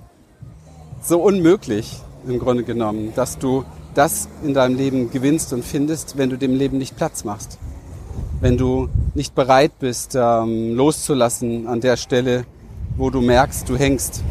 so 1.02 1.22
unmöglich 1.22 2.00
im 2.26 2.40
Grunde 2.40 2.64
genommen, 2.64 3.12
dass 3.16 3.38
du 3.38 3.66
das 3.94 4.30
in 4.44 4.54
deinem 4.54 4.78
Leben 4.78 5.12
gewinnst 5.12 5.52
und 5.52 5.66
findest, 5.66 6.18
wenn 6.18 6.30
du 6.30 6.38
dem 6.38 6.56
Leben 6.56 6.78
nicht 6.78 6.96
Platz 6.96 7.24
machst. 7.24 7.58
Wenn 8.40 8.58
du 8.58 8.88
nicht 9.16 9.36
bereit 9.36 9.72
bist, 9.80 10.16
ähm, 10.16 10.76
loszulassen 10.76 11.68
an 11.68 11.82
der 11.82 11.98
Stelle, 11.98 12.46
wo 12.96 13.10
du 13.10 13.20
merkst, 13.20 13.68
du 13.68 13.76
hängst 13.76 14.24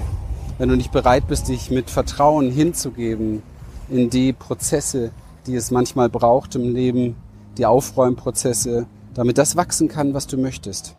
wenn 0.58 0.68
du 0.68 0.76
nicht 0.76 0.92
bereit 0.92 1.28
bist, 1.28 1.48
dich 1.48 1.70
mit 1.70 1.88
Vertrauen 1.88 2.50
hinzugeben 2.50 3.42
in 3.90 4.10
die 4.10 4.32
Prozesse, 4.32 5.10
die 5.46 5.54
es 5.54 5.70
manchmal 5.70 6.08
braucht 6.08 6.54
im 6.54 6.74
Leben, 6.74 7.16
die 7.56 7.66
Aufräumprozesse, 7.66 8.86
damit 9.14 9.38
das 9.38 9.56
wachsen 9.56 9.88
kann, 9.88 10.14
was 10.14 10.26
du 10.26 10.36
möchtest. 10.36 10.94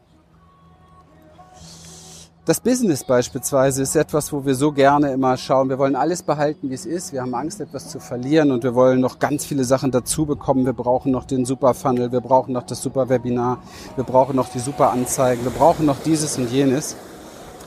Das 2.49 2.59
Business 2.59 3.03
beispielsweise 3.03 3.83
ist 3.83 3.95
etwas, 3.95 4.33
wo 4.33 4.43
wir 4.43 4.55
so 4.55 4.71
gerne 4.71 5.11
immer 5.11 5.37
schauen. 5.37 5.69
Wir 5.69 5.77
wollen 5.77 5.95
alles 5.95 6.23
behalten, 6.23 6.71
wie 6.71 6.73
es 6.73 6.87
ist. 6.87 7.13
Wir 7.13 7.21
haben 7.21 7.35
Angst, 7.35 7.61
etwas 7.61 7.89
zu 7.89 7.99
verlieren 7.99 8.49
und 8.49 8.63
wir 8.63 8.73
wollen 8.73 8.99
noch 8.99 9.19
ganz 9.19 9.45
viele 9.45 9.63
Sachen 9.63 9.91
dazu 9.91 10.25
bekommen. 10.25 10.65
Wir 10.65 10.73
brauchen 10.73 11.11
noch 11.11 11.25
den 11.25 11.45
Super 11.45 11.75
Funnel, 11.75 12.11
wir 12.11 12.21
brauchen 12.21 12.53
noch 12.53 12.63
das 12.63 12.81
Super 12.81 13.07
Webinar, 13.07 13.61
wir 13.95 14.03
brauchen 14.03 14.35
noch 14.35 14.49
die 14.49 14.57
Super 14.57 14.91
Anzeigen, 14.91 15.43
wir 15.43 15.51
brauchen 15.51 15.85
noch 15.85 15.99
dieses 16.03 16.39
und 16.39 16.49
jenes. 16.49 16.95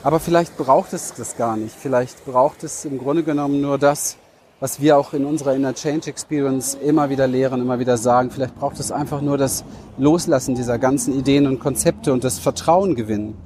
Aber 0.02 0.18
vielleicht 0.18 0.56
braucht 0.56 0.92
es 0.94 1.14
das 1.14 1.36
gar 1.36 1.56
nicht. 1.56 1.76
Vielleicht 1.76 2.24
braucht 2.24 2.64
es 2.64 2.84
im 2.84 2.98
Grunde 2.98 3.22
genommen 3.22 3.60
nur 3.60 3.78
das, 3.78 4.16
was 4.62 4.80
wir 4.80 4.96
auch 4.96 5.12
in 5.12 5.24
unserer 5.24 5.56
Inner 5.56 5.74
Change 5.74 6.08
Experience 6.08 6.74
immer 6.74 7.10
wieder 7.10 7.26
lehren, 7.26 7.60
immer 7.60 7.80
wieder 7.80 7.96
sagen. 7.96 8.30
Vielleicht 8.30 8.54
braucht 8.54 8.78
es 8.78 8.92
einfach 8.92 9.20
nur 9.20 9.36
das 9.36 9.64
Loslassen 9.98 10.54
dieser 10.54 10.78
ganzen 10.78 11.18
Ideen 11.18 11.48
und 11.48 11.58
Konzepte 11.58 12.12
und 12.12 12.22
das 12.22 12.38
Vertrauen 12.38 12.94
gewinnen. 12.94 13.36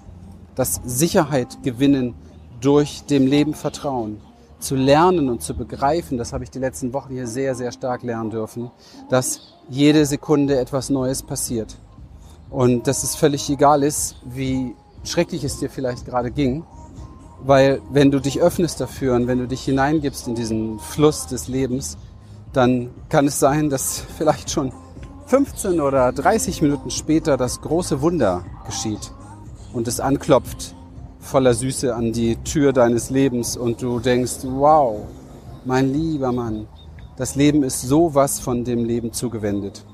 Das 0.56 0.78
Sicherheit 0.84 1.62
gewinnen 1.62 2.14
durch 2.60 3.04
dem 3.04 3.26
Leben 3.26 3.54
Vertrauen. 3.54 4.20
Zu 4.58 4.76
lernen 4.76 5.30
und 5.30 5.40
zu 5.40 5.54
begreifen, 5.54 6.18
das 6.18 6.34
habe 6.34 6.44
ich 6.44 6.50
die 6.50 6.58
letzten 6.58 6.92
Wochen 6.92 7.14
hier 7.14 7.26
sehr, 7.26 7.54
sehr 7.54 7.72
stark 7.72 8.02
lernen 8.02 8.28
dürfen, 8.28 8.70
dass 9.08 9.54
jede 9.70 10.04
Sekunde 10.04 10.60
etwas 10.60 10.90
Neues 10.90 11.22
passiert. 11.22 11.78
Und 12.50 12.88
dass 12.88 13.04
es 13.04 13.14
völlig 13.14 13.48
egal 13.48 13.82
ist, 13.82 14.16
wie 14.26 14.74
schrecklich 15.02 15.44
es 15.44 15.60
dir 15.60 15.70
vielleicht 15.70 16.04
gerade 16.04 16.30
ging. 16.30 16.64
Weil 17.46 17.80
wenn 17.90 18.10
du 18.10 18.20
dich 18.20 18.40
öffnest 18.40 18.80
dafür 18.80 19.14
und 19.14 19.28
wenn 19.28 19.38
du 19.38 19.46
dich 19.46 19.62
hineingibst 19.62 20.26
in 20.26 20.34
diesen 20.34 20.80
Fluss 20.80 21.28
des 21.28 21.46
Lebens, 21.46 21.96
dann 22.52 22.90
kann 23.08 23.26
es 23.26 23.38
sein, 23.38 23.70
dass 23.70 24.00
vielleicht 24.18 24.50
schon 24.50 24.72
15 25.26 25.80
oder 25.80 26.12
30 26.12 26.60
Minuten 26.62 26.90
später 26.90 27.36
das 27.36 27.60
große 27.60 28.02
Wunder 28.02 28.44
geschieht 28.66 29.12
und 29.72 29.88
es 29.88 30.00
anklopft 30.00 30.74
voller 31.26 31.54
Süße 31.54 31.94
an 31.94 32.12
die 32.12 32.36
Tür 32.36 32.72
deines 32.72 33.10
Lebens 33.10 33.56
und 33.56 33.82
du 33.82 33.98
denkst, 33.98 34.44
wow, 34.44 35.00
mein 35.64 35.92
lieber 35.92 36.32
Mann, 36.32 36.68
das 37.16 37.34
Leben 37.34 37.64
ist 37.64 37.82
sowas 37.82 38.38
von 38.38 38.64
dem 38.64 38.84
Leben 38.84 39.12
zugewendet. 39.12 39.84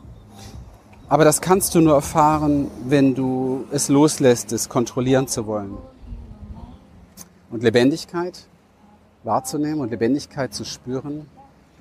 Aber 1.09 1.25
das 1.25 1.40
kannst 1.40 1.75
du 1.75 1.80
nur 1.80 1.94
erfahren, 1.94 2.71
wenn 2.87 3.14
du 3.14 3.64
es 3.71 3.88
loslässt, 3.88 4.52
es 4.52 4.68
kontrollieren 4.68 5.26
zu 5.26 5.47
wollen. 5.47 5.76
Und 7.52 7.62
Lebendigkeit 7.62 8.47
wahrzunehmen 9.23 9.80
und 9.80 9.90
Lebendigkeit 9.92 10.52
zu 10.52 10.64
spüren, 10.64 11.28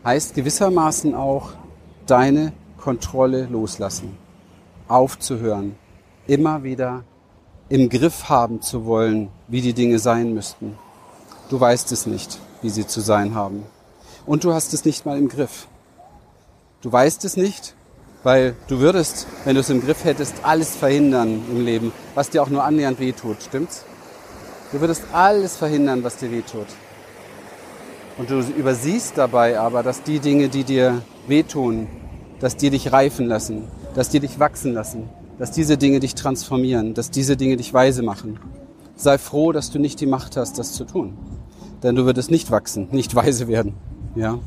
heißt 0.06 0.36
gewissermaßen 0.36 1.16
auch 1.16 1.54
deine 2.06 2.54
Kontrolle 2.78 3.46
loslassen, 3.46 4.16
aufzuhören, 4.88 5.76
immer 6.28 6.62
wieder 6.62 7.04
im 7.70 7.90
Griff 7.90 8.30
haben 8.30 8.62
zu 8.62 8.86
wollen, 8.86 9.30
wie 9.48 9.62
die 9.62 9.74
Dinge 9.74 9.98
sein 9.98 10.36
müssten. 10.36 10.78
Du 11.50 11.60
weißt 11.60 11.92
es 11.92 12.06
nicht, 12.06 12.40
wie 12.62 12.70
sie 12.70 12.86
zu 12.86 13.02
sein 13.02 13.34
haben. 13.34 13.64
Und 14.28 14.44
du 14.44 14.54
hast 14.54 14.76
es 14.76 14.86
nicht 14.86 15.08
mal 15.08 15.18
im 15.18 15.30
Griff. 15.30 15.68
Du 16.82 16.92
weißt 16.92 17.26
es 17.26 17.38
nicht 17.38 17.76
weil 18.24 18.56
du 18.68 18.80
würdest, 18.80 19.28
wenn 19.46 19.56
du 19.56 19.62
es 19.62 19.70
im 19.70 19.82
Griff 19.82 20.04
hättest, 20.04 20.36
alles 20.44 20.76
verhindern 20.76 21.42
im 21.50 21.66
Leben, 21.66 21.92
was 22.16 22.30
dir 22.30 22.44
auch 22.44 22.50
nur 22.50 22.64
annähernd 22.64 23.00
wehtut. 23.00 23.42
Stimmt's? 23.42 23.86
Du 24.72 24.80
würdest 24.80 25.04
alles 25.12 25.58
verhindern, 25.58 26.04
was 26.04 26.18
dir 26.18 26.32
wehtut. 26.32 26.68
Und 28.18 28.30
du 28.30 28.40
übersiehst 28.40 29.18
dabei 29.18 29.60
aber, 29.60 29.84
dass 29.84 30.04
die 30.04 30.20
Dinge, 30.20 30.48
die 30.48 30.64
dir 30.64 31.02
wehtun, 31.28 31.88
dass 32.40 32.56
die 32.56 32.70
dich 32.70 32.92
reifen 32.92 33.28
lassen, 33.28 33.68
dass 33.96 34.10
die 34.10 34.20
dich 34.20 34.40
wachsen 34.40 34.74
lassen, 34.74 35.10
dass 35.38 35.52
diese 35.52 35.78
Dinge 35.78 36.00
dich 36.00 36.16
transformieren, 36.16 36.94
dass 36.94 37.12
diese 37.12 37.36
Dinge 37.36 37.58
dich 37.58 37.74
weise 37.74 38.02
machen. 38.02 38.40
Sei 38.96 39.18
froh, 39.18 39.52
dass 39.52 39.72
du 39.72 39.80
nicht 39.80 40.00
die 40.00 40.06
Macht 40.06 40.38
hast, 40.38 40.58
das 40.58 40.74
zu 40.74 40.86
tun. 40.86 41.18
Denn 41.84 41.96
du 41.96 42.06
würdest 42.06 42.32
nicht 42.32 42.52
wachsen, 42.52 42.88
nicht 42.92 43.14
weise 43.22 43.48
werden. 43.48 43.74
Ja? 44.16 44.40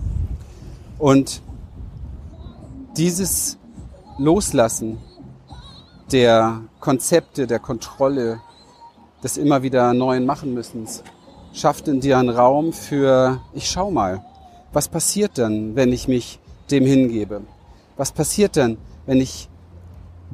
Und 0.99 1.43
dieses 2.97 3.59
Loslassen 4.19 4.99
der 6.13 6.61
Konzepte, 6.81 7.47
der 7.47 7.59
Kontrolle, 7.59 8.41
des 9.25 9.37
immer 9.37 9.63
wieder 9.63 9.93
neuen 9.95 10.27
machen 10.27 10.55
müssens, 10.55 11.03
schafft 11.53 11.89
in 11.89 12.01
dir 12.01 12.19
einen 12.19 12.29
Raum 12.29 12.73
für, 12.73 13.41
ich 13.55 13.69
schau 13.69 13.91
mal, 13.91 14.25
was 14.73 14.89
passiert 14.89 15.39
denn, 15.39 15.75
wenn 15.75 15.93
ich 15.93 16.07
mich 16.07 16.39
dem 16.71 16.85
hingebe? 16.85 17.43
Was 17.97 18.13
passiert 18.13 18.57
denn, 18.57 18.77
wenn 19.07 19.21
ich 19.21 19.49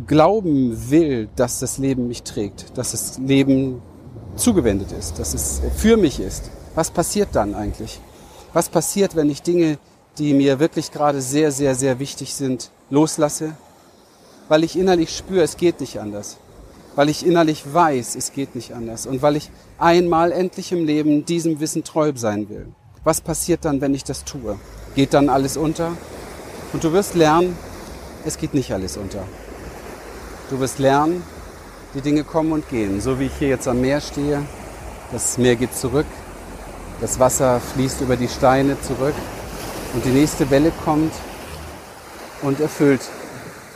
glauben 0.06 0.90
will, 0.90 1.28
dass 1.36 1.60
das 1.60 1.78
Leben 1.78 2.08
mich 2.08 2.22
trägt, 2.22 2.76
dass 2.76 2.90
das 2.92 3.18
Leben 3.18 3.80
zugewendet 4.36 4.92
ist, 4.92 5.18
dass 5.18 5.32
es 5.34 5.62
für 5.76 5.96
mich 5.96 6.20
ist? 6.20 6.50
Was 6.74 6.90
passiert 6.90 7.30
dann 7.32 7.54
eigentlich? 7.54 8.00
Was 8.52 8.68
passiert, 8.68 9.16
wenn 9.16 9.30
ich 9.30 9.42
Dinge 9.42 9.78
die 10.18 10.34
mir 10.34 10.58
wirklich 10.58 10.90
gerade 10.92 11.22
sehr, 11.22 11.52
sehr, 11.52 11.74
sehr 11.74 11.98
wichtig 11.98 12.34
sind, 12.34 12.70
loslasse, 12.90 13.56
weil 14.48 14.64
ich 14.64 14.78
innerlich 14.78 15.16
spüre, 15.16 15.42
es 15.42 15.56
geht 15.56 15.80
nicht 15.80 16.00
anders, 16.00 16.36
weil 17.00 17.08
ich 17.08 17.24
innerlich 17.24 17.64
weiß, 17.72 18.14
es 18.14 18.34
geht 18.34 18.54
nicht 18.54 18.74
anders 18.74 19.06
und 19.06 19.22
weil 19.22 19.36
ich 19.36 19.50
einmal 19.78 20.32
endlich 20.32 20.70
im 20.70 20.84
Leben 20.84 21.24
diesem 21.24 21.58
Wissen 21.58 21.82
treu 21.82 22.12
sein 22.14 22.50
will. 22.50 22.66
Was 23.04 23.22
passiert 23.22 23.64
dann, 23.64 23.80
wenn 23.80 23.94
ich 23.94 24.04
das 24.04 24.24
tue? 24.24 24.58
Geht 24.94 25.14
dann 25.14 25.30
alles 25.30 25.56
unter? 25.56 25.96
Und 26.74 26.84
du 26.84 26.92
wirst 26.92 27.14
lernen, 27.14 27.56
es 28.26 28.36
geht 28.36 28.52
nicht 28.52 28.70
alles 28.74 28.98
unter. 28.98 29.24
Du 30.50 30.60
wirst 30.60 30.78
lernen, 30.78 31.22
die 31.94 32.02
Dinge 32.02 32.22
kommen 32.22 32.52
und 32.52 32.68
gehen. 32.68 33.00
So 33.00 33.18
wie 33.18 33.28
ich 33.28 33.36
hier 33.38 33.48
jetzt 33.48 33.66
am 33.66 33.80
Meer 33.80 34.02
stehe, 34.02 34.42
das 35.10 35.38
Meer 35.38 35.56
geht 35.56 35.74
zurück, 35.74 36.04
das 37.00 37.18
Wasser 37.18 37.60
fließt 37.60 38.02
über 38.02 38.16
die 38.16 38.28
Steine 38.28 38.78
zurück 38.82 39.14
und 39.94 40.04
die 40.04 40.10
nächste 40.10 40.50
Welle 40.50 40.70
kommt 40.84 41.14
und 42.42 42.60
erfüllt 42.60 43.00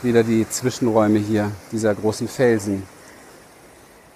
wieder 0.03 0.23
die 0.23 0.47
Zwischenräume 0.47 1.17
hier 1.17 1.49
dieser 1.71 1.95
großen 1.95 2.27
Felsen. 2.27 2.83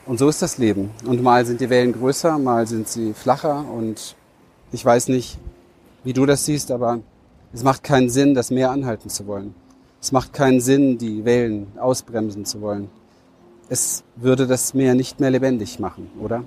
Und 0.10 0.18
so 0.18 0.28
ist 0.28 0.42
das 0.42 0.58
Leben. 0.58 0.90
Und 1.06 1.22
mal 1.22 1.46
sind 1.46 1.62
die 1.62 1.70
Wellen 1.70 1.94
größer, 1.94 2.40
mal 2.40 2.66
sind 2.66 2.88
sie 2.88 3.14
flacher 3.14 3.64
und 3.72 4.16
ich 4.72 4.84
weiß 4.84 5.08
nicht, 5.10 5.38
wie 6.04 6.14
du 6.14 6.26
das 6.26 6.46
siehst, 6.46 6.72
aber 6.72 7.02
es 7.54 7.64
macht 7.64 7.84
keinen 7.84 8.10
Sinn, 8.10 8.34
das 8.34 8.50
Meer 8.50 8.72
anhalten 8.72 9.12
zu 9.12 9.28
wollen. 9.28 9.54
Es 10.02 10.12
macht 10.12 10.34
keinen 10.34 10.62
Sinn, 10.62 10.98
die 10.98 11.26
Wellen 11.26 11.68
ausbremsen 11.78 12.44
zu 12.44 12.60
wollen. 12.60 12.90
Es 13.70 14.04
würde 14.16 14.48
das 14.48 14.74
Meer 14.74 14.96
nicht 14.96 15.20
mehr 15.20 15.30
lebendig 15.30 15.80
machen, 15.80 16.10
oder? 16.20 16.44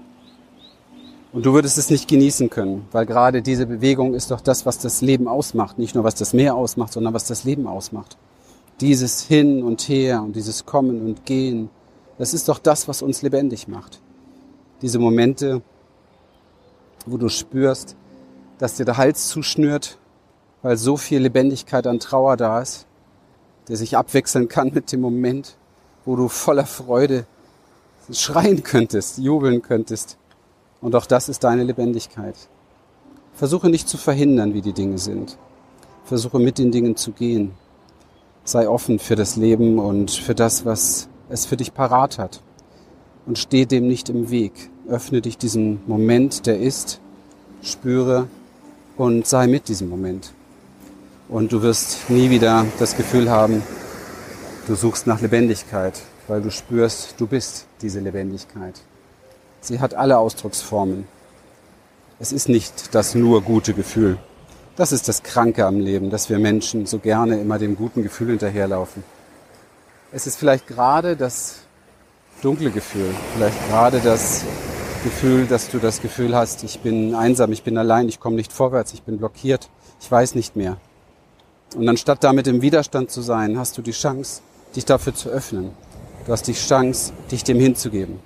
Und 1.32 1.46
du 1.46 1.52
würdest 1.52 1.78
es 1.78 1.88
nicht 1.88 2.08
genießen 2.08 2.50
können, 2.50 2.88
weil 2.90 3.06
gerade 3.06 3.42
diese 3.42 3.66
Bewegung 3.66 4.14
ist 4.14 4.32
doch 4.32 4.40
das, 4.40 4.66
was 4.66 4.80
das 4.80 5.02
Leben 5.02 5.28
ausmacht. 5.28 5.78
Nicht 5.78 5.94
nur 5.94 6.02
was 6.02 6.16
das 6.16 6.32
Meer 6.32 6.56
ausmacht, 6.56 6.94
sondern 6.94 7.14
was 7.14 7.26
das 7.26 7.44
Leben 7.44 7.68
ausmacht. 7.68 8.16
Dieses 8.80 9.22
Hin 9.22 9.62
und 9.62 9.82
Her 9.82 10.20
und 10.20 10.34
dieses 10.34 10.66
Kommen 10.66 11.00
und 11.06 11.24
Gehen, 11.26 11.70
das 12.18 12.34
ist 12.34 12.48
doch 12.48 12.58
das, 12.58 12.88
was 12.88 13.02
uns 13.02 13.22
lebendig 13.22 13.68
macht. 13.68 14.00
Diese 14.80 14.98
Momente, 14.98 15.62
wo 17.06 17.16
du 17.16 17.28
spürst, 17.28 17.96
dass 18.58 18.76
dir 18.76 18.84
der 18.84 18.96
Hals 18.96 19.28
zuschnürt, 19.28 19.98
weil 20.62 20.76
so 20.76 20.96
viel 20.96 21.20
Lebendigkeit 21.20 21.86
an 21.86 21.98
Trauer 21.98 22.36
da 22.36 22.60
ist, 22.60 22.86
der 23.68 23.76
sich 23.76 23.96
abwechseln 23.96 24.48
kann 24.48 24.72
mit 24.72 24.92
dem 24.92 25.00
Moment, 25.00 25.56
wo 26.04 26.16
du 26.16 26.28
voller 26.28 26.66
Freude 26.66 27.26
schreien 28.10 28.62
könntest, 28.62 29.18
jubeln 29.18 29.62
könntest 29.62 30.18
und 30.80 30.96
auch 30.96 31.06
das 31.06 31.28
ist 31.28 31.44
deine 31.44 31.62
Lebendigkeit. 31.62 32.34
Versuche 33.34 33.70
nicht 33.70 33.88
zu 33.88 33.96
verhindern, 33.96 34.52
wie 34.52 34.60
die 34.60 34.72
Dinge 34.72 34.98
sind. 34.98 35.38
Versuche 36.04 36.38
mit 36.38 36.58
den 36.58 36.72
Dingen 36.72 36.96
zu 36.96 37.12
gehen. 37.12 37.52
Sei 38.44 38.68
offen 38.68 38.98
für 38.98 39.14
das 39.14 39.36
Leben 39.36 39.78
und 39.78 40.10
für 40.10 40.34
das, 40.34 40.66
was 40.66 41.08
es 41.32 41.46
für 41.46 41.56
dich 41.56 41.74
parat 41.74 42.18
hat. 42.18 42.40
Und 43.26 43.38
steh 43.38 43.66
dem 43.66 43.88
nicht 43.88 44.08
im 44.08 44.30
Weg. 44.30 44.52
Öffne 44.88 45.20
dich 45.20 45.38
diesem 45.38 45.80
Moment, 45.86 46.46
der 46.46 46.58
ist, 46.58 47.00
spüre 47.62 48.26
und 48.96 49.26
sei 49.26 49.46
mit 49.46 49.68
diesem 49.68 49.88
Moment. 49.88 50.32
Und 51.28 51.52
du 51.52 51.62
wirst 51.62 52.10
nie 52.10 52.30
wieder 52.30 52.66
das 52.78 52.96
Gefühl 52.96 53.30
haben, 53.30 53.62
du 54.66 54.74
suchst 54.74 55.06
nach 55.06 55.20
Lebendigkeit, 55.20 56.00
weil 56.28 56.42
du 56.42 56.50
spürst, 56.50 57.14
du 57.18 57.26
bist 57.26 57.66
diese 57.80 58.00
Lebendigkeit. 58.00 58.80
Sie 59.60 59.80
hat 59.80 59.94
alle 59.94 60.18
Ausdrucksformen. 60.18 61.06
Es 62.18 62.32
ist 62.32 62.48
nicht 62.48 62.94
das 62.94 63.14
nur 63.14 63.42
gute 63.42 63.72
Gefühl. 63.72 64.18
Das 64.76 64.90
ist 64.90 65.08
das 65.08 65.22
Kranke 65.22 65.64
am 65.64 65.78
Leben, 65.78 66.10
dass 66.10 66.28
wir 66.28 66.38
Menschen 66.38 66.86
so 66.86 66.98
gerne 66.98 67.40
immer 67.40 67.58
dem 67.58 67.76
guten 67.76 68.02
Gefühl 68.02 68.30
hinterherlaufen. 68.30 69.04
Es 70.14 70.26
ist 70.26 70.36
vielleicht 70.36 70.66
gerade 70.66 71.16
das 71.16 71.60
dunkle 72.42 72.70
Gefühl, 72.70 73.14
vielleicht 73.34 73.56
gerade 73.70 73.98
das 73.98 74.44
Gefühl, 75.04 75.46
dass 75.46 75.70
du 75.70 75.78
das 75.78 76.02
Gefühl 76.02 76.36
hast, 76.36 76.64
ich 76.64 76.80
bin 76.80 77.14
einsam, 77.14 77.50
ich 77.50 77.62
bin 77.62 77.78
allein, 77.78 78.10
ich 78.10 78.20
komme 78.20 78.36
nicht 78.36 78.52
vorwärts, 78.52 78.92
ich 78.92 79.02
bin 79.04 79.16
blockiert, 79.16 79.70
ich 80.02 80.12
weiß 80.12 80.34
nicht 80.34 80.54
mehr. 80.54 80.76
Und 81.74 81.88
anstatt 81.88 82.22
damit 82.24 82.46
im 82.46 82.60
Widerstand 82.60 83.10
zu 83.10 83.22
sein, 83.22 83.58
hast 83.58 83.78
du 83.78 83.80
die 83.80 83.92
Chance, 83.92 84.42
dich 84.76 84.84
dafür 84.84 85.14
zu 85.14 85.30
öffnen. 85.30 85.70
Du 86.26 86.32
hast 86.32 86.46
die 86.46 86.52
Chance, 86.52 87.14
dich 87.30 87.42
dem 87.42 87.58
hinzugeben. 87.58 88.20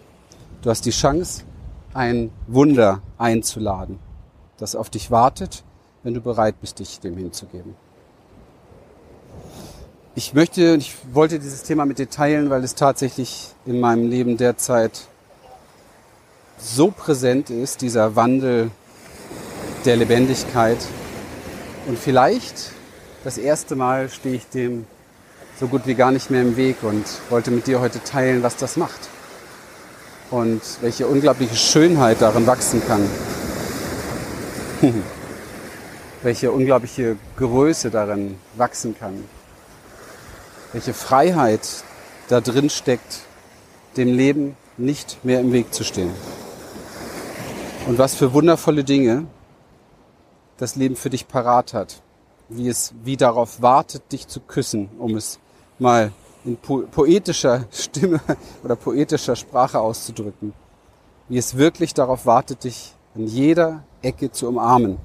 Du 0.62 0.70
hast 0.70 0.86
die 0.86 0.90
Chance, 0.90 1.44
ein 1.94 2.32
Wunder 2.48 3.00
einzuladen, 3.16 4.00
das 4.58 4.74
auf 4.74 4.90
dich 4.90 5.12
wartet, 5.12 5.62
wenn 6.02 6.14
du 6.14 6.20
bereit 6.20 6.60
bist, 6.60 6.80
dich 6.80 6.98
dem 6.98 7.16
hinzugeben. 7.16 7.76
Ich 10.18 10.32
möchte, 10.32 10.76
ich 10.76 10.96
wollte 11.12 11.38
dieses 11.38 11.62
Thema 11.62 11.84
mit 11.84 11.98
dir 11.98 12.08
teilen, 12.08 12.48
weil 12.48 12.64
es 12.64 12.74
tatsächlich 12.74 13.48
in 13.66 13.80
meinem 13.80 14.08
Leben 14.08 14.38
derzeit 14.38 15.02
so 16.56 16.90
präsent 16.90 17.50
ist, 17.50 17.82
dieser 17.82 18.16
Wandel 18.16 18.70
der 19.84 19.96
Lebendigkeit. 19.96 20.78
Und 21.86 21.98
vielleicht 21.98 22.72
das 23.24 23.36
erste 23.36 23.76
Mal 23.76 24.08
stehe 24.08 24.36
ich 24.36 24.46
dem 24.46 24.86
so 25.60 25.68
gut 25.68 25.82
wie 25.84 25.94
gar 25.94 26.12
nicht 26.12 26.30
mehr 26.30 26.40
im 26.40 26.56
Weg 26.56 26.76
und 26.82 27.04
wollte 27.28 27.50
mit 27.50 27.66
dir 27.66 27.80
heute 27.80 28.02
teilen, 28.02 28.42
was 28.42 28.56
das 28.56 28.78
macht 28.78 29.10
und 30.30 30.62
welche 30.80 31.06
unglaubliche 31.08 31.56
Schönheit 31.56 32.22
darin 32.22 32.46
wachsen 32.46 32.80
kann. 32.88 33.02
welche 36.22 36.50
unglaubliche 36.50 37.16
Größe 37.36 37.90
darin 37.90 38.36
wachsen 38.56 38.96
kann. 38.98 39.35
Welche 40.76 40.92
Freiheit 40.92 41.66
da 42.28 42.42
drin 42.42 42.68
steckt, 42.68 43.20
dem 43.96 44.08
Leben 44.08 44.58
nicht 44.76 45.24
mehr 45.24 45.40
im 45.40 45.50
Weg 45.52 45.72
zu 45.72 45.84
stehen. 45.84 46.10
Und 47.86 47.96
was 47.96 48.14
für 48.14 48.34
wundervolle 48.34 48.84
Dinge 48.84 49.24
das 50.58 50.76
Leben 50.76 50.94
für 50.94 51.08
dich 51.08 51.28
parat 51.28 51.72
hat. 51.72 52.02
Wie 52.50 52.68
es 52.68 52.92
wie 53.04 53.16
darauf 53.16 53.62
wartet, 53.62 54.12
dich 54.12 54.28
zu 54.28 54.38
küssen, 54.38 54.90
um 54.98 55.16
es 55.16 55.38
mal 55.78 56.12
in 56.44 56.58
po 56.58 56.82
poetischer 56.90 57.64
Stimme 57.70 58.20
oder 58.62 58.76
poetischer 58.76 59.34
Sprache 59.34 59.80
auszudrücken, 59.80 60.52
wie 61.30 61.38
es 61.38 61.56
wirklich 61.56 61.94
darauf 61.94 62.26
wartet, 62.26 62.64
dich 62.64 62.92
an 63.14 63.26
jeder 63.26 63.82
Ecke 64.02 64.30
zu 64.30 64.46
umarmen 64.46 64.98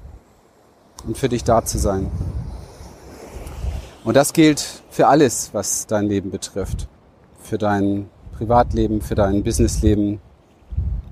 und 1.06 1.16
für 1.16 1.30
dich 1.30 1.44
da 1.44 1.64
zu 1.64 1.78
sein. 1.78 2.10
Und 4.04 4.16
das 4.16 4.32
gilt 4.32 4.82
für 4.90 5.06
alles, 5.06 5.50
was 5.52 5.86
dein 5.86 6.06
Leben 6.08 6.30
betrifft. 6.30 6.88
Für 7.40 7.58
dein 7.58 8.08
Privatleben, 8.36 9.00
für 9.00 9.14
dein 9.14 9.44
Businessleben, 9.44 10.20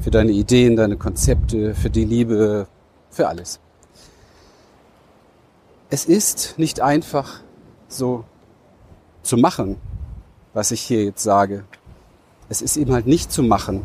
für 0.01 0.11
deine 0.11 0.33
Ideen, 0.33 0.77
deine 0.77 0.97
Konzepte, 0.97 1.75
für 1.75 1.91
die 1.91 2.05
Liebe, 2.05 2.67
für 3.11 3.29
alles. 3.29 3.61
Es 5.89 6.05
ist 6.05 6.55
nicht 6.57 6.81
einfach 6.81 7.41
so 7.89 8.25
zu 9.23 9.37
machen, 9.37 9.77
was 10.55 10.71
ich 10.71 10.81
hier 10.81 11.05
jetzt 11.05 11.23
sage. 11.23 11.65
Es 12.49 12.63
ist 12.63 12.77
eben 12.77 12.93
halt 12.93 13.07
nicht 13.07 13.31
zu 13.31 13.43
machen. 13.43 13.83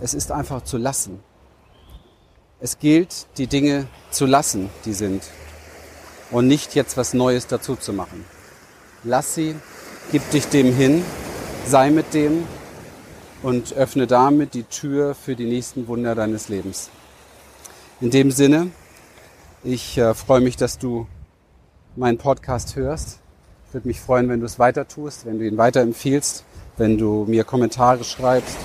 Es 0.00 0.14
ist 0.14 0.32
einfach 0.32 0.62
zu 0.62 0.78
lassen. 0.78 1.20
Es 2.60 2.78
gilt, 2.78 3.26
die 3.36 3.46
Dinge 3.46 3.86
zu 4.10 4.24
lassen, 4.24 4.70
die 4.84 4.94
sind. 4.94 5.22
Und 6.32 6.48
nicht 6.48 6.74
jetzt 6.74 6.96
was 6.96 7.14
Neues 7.14 7.46
dazu 7.46 7.76
zu 7.76 7.92
machen. 7.92 8.24
Lass 9.04 9.34
sie, 9.34 9.54
gib 10.10 10.28
dich 10.30 10.48
dem 10.48 10.74
hin, 10.74 11.04
sei 11.66 11.90
mit 11.90 12.14
dem 12.14 12.44
und 13.42 13.74
öffne 13.74 14.06
damit 14.06 14.54
die 14.54 14.64
Tür 14.64 15.14
für 15.14 15.36
die 15.36 15.44
nächsten 15.44 15.86
Wunder 15.88 16.14
deines 16.14 16.48
Lebens. 16.48 16.90
In 18.00 18.10
dem 18.10 18.30
Sinne, 18.30 18.70
ich 19.62 19.98
äh, 19.98 20.14
freue 20.14 20.40
mich, 20.40 20.56
dass 20.56 20.78
du 20.78 21.06
meinen 21.94 22.18
Podcast 22.18 22.76
hörst. 22.76 23.20
Ich 23.68 23.74
würde 23.74 23.88
mich 23.88 24.00
freuen, 24.00 24.28
wenn 24.28 24.40
du 24.40 24.46
es 24.46 24.58
weiter 24.58 24.88
tust, 24.88 25.26
wenn 25.26 25.38
du 25.38 25.46
ihn 25.46 25.56
weiterempfiehlst, 25.56 26.44
wenn 26.78 26.98
du 26.98 27.26
mir 27.28 27.44
Kommentare 27.44 28.04
schreibst, 28.04 28.56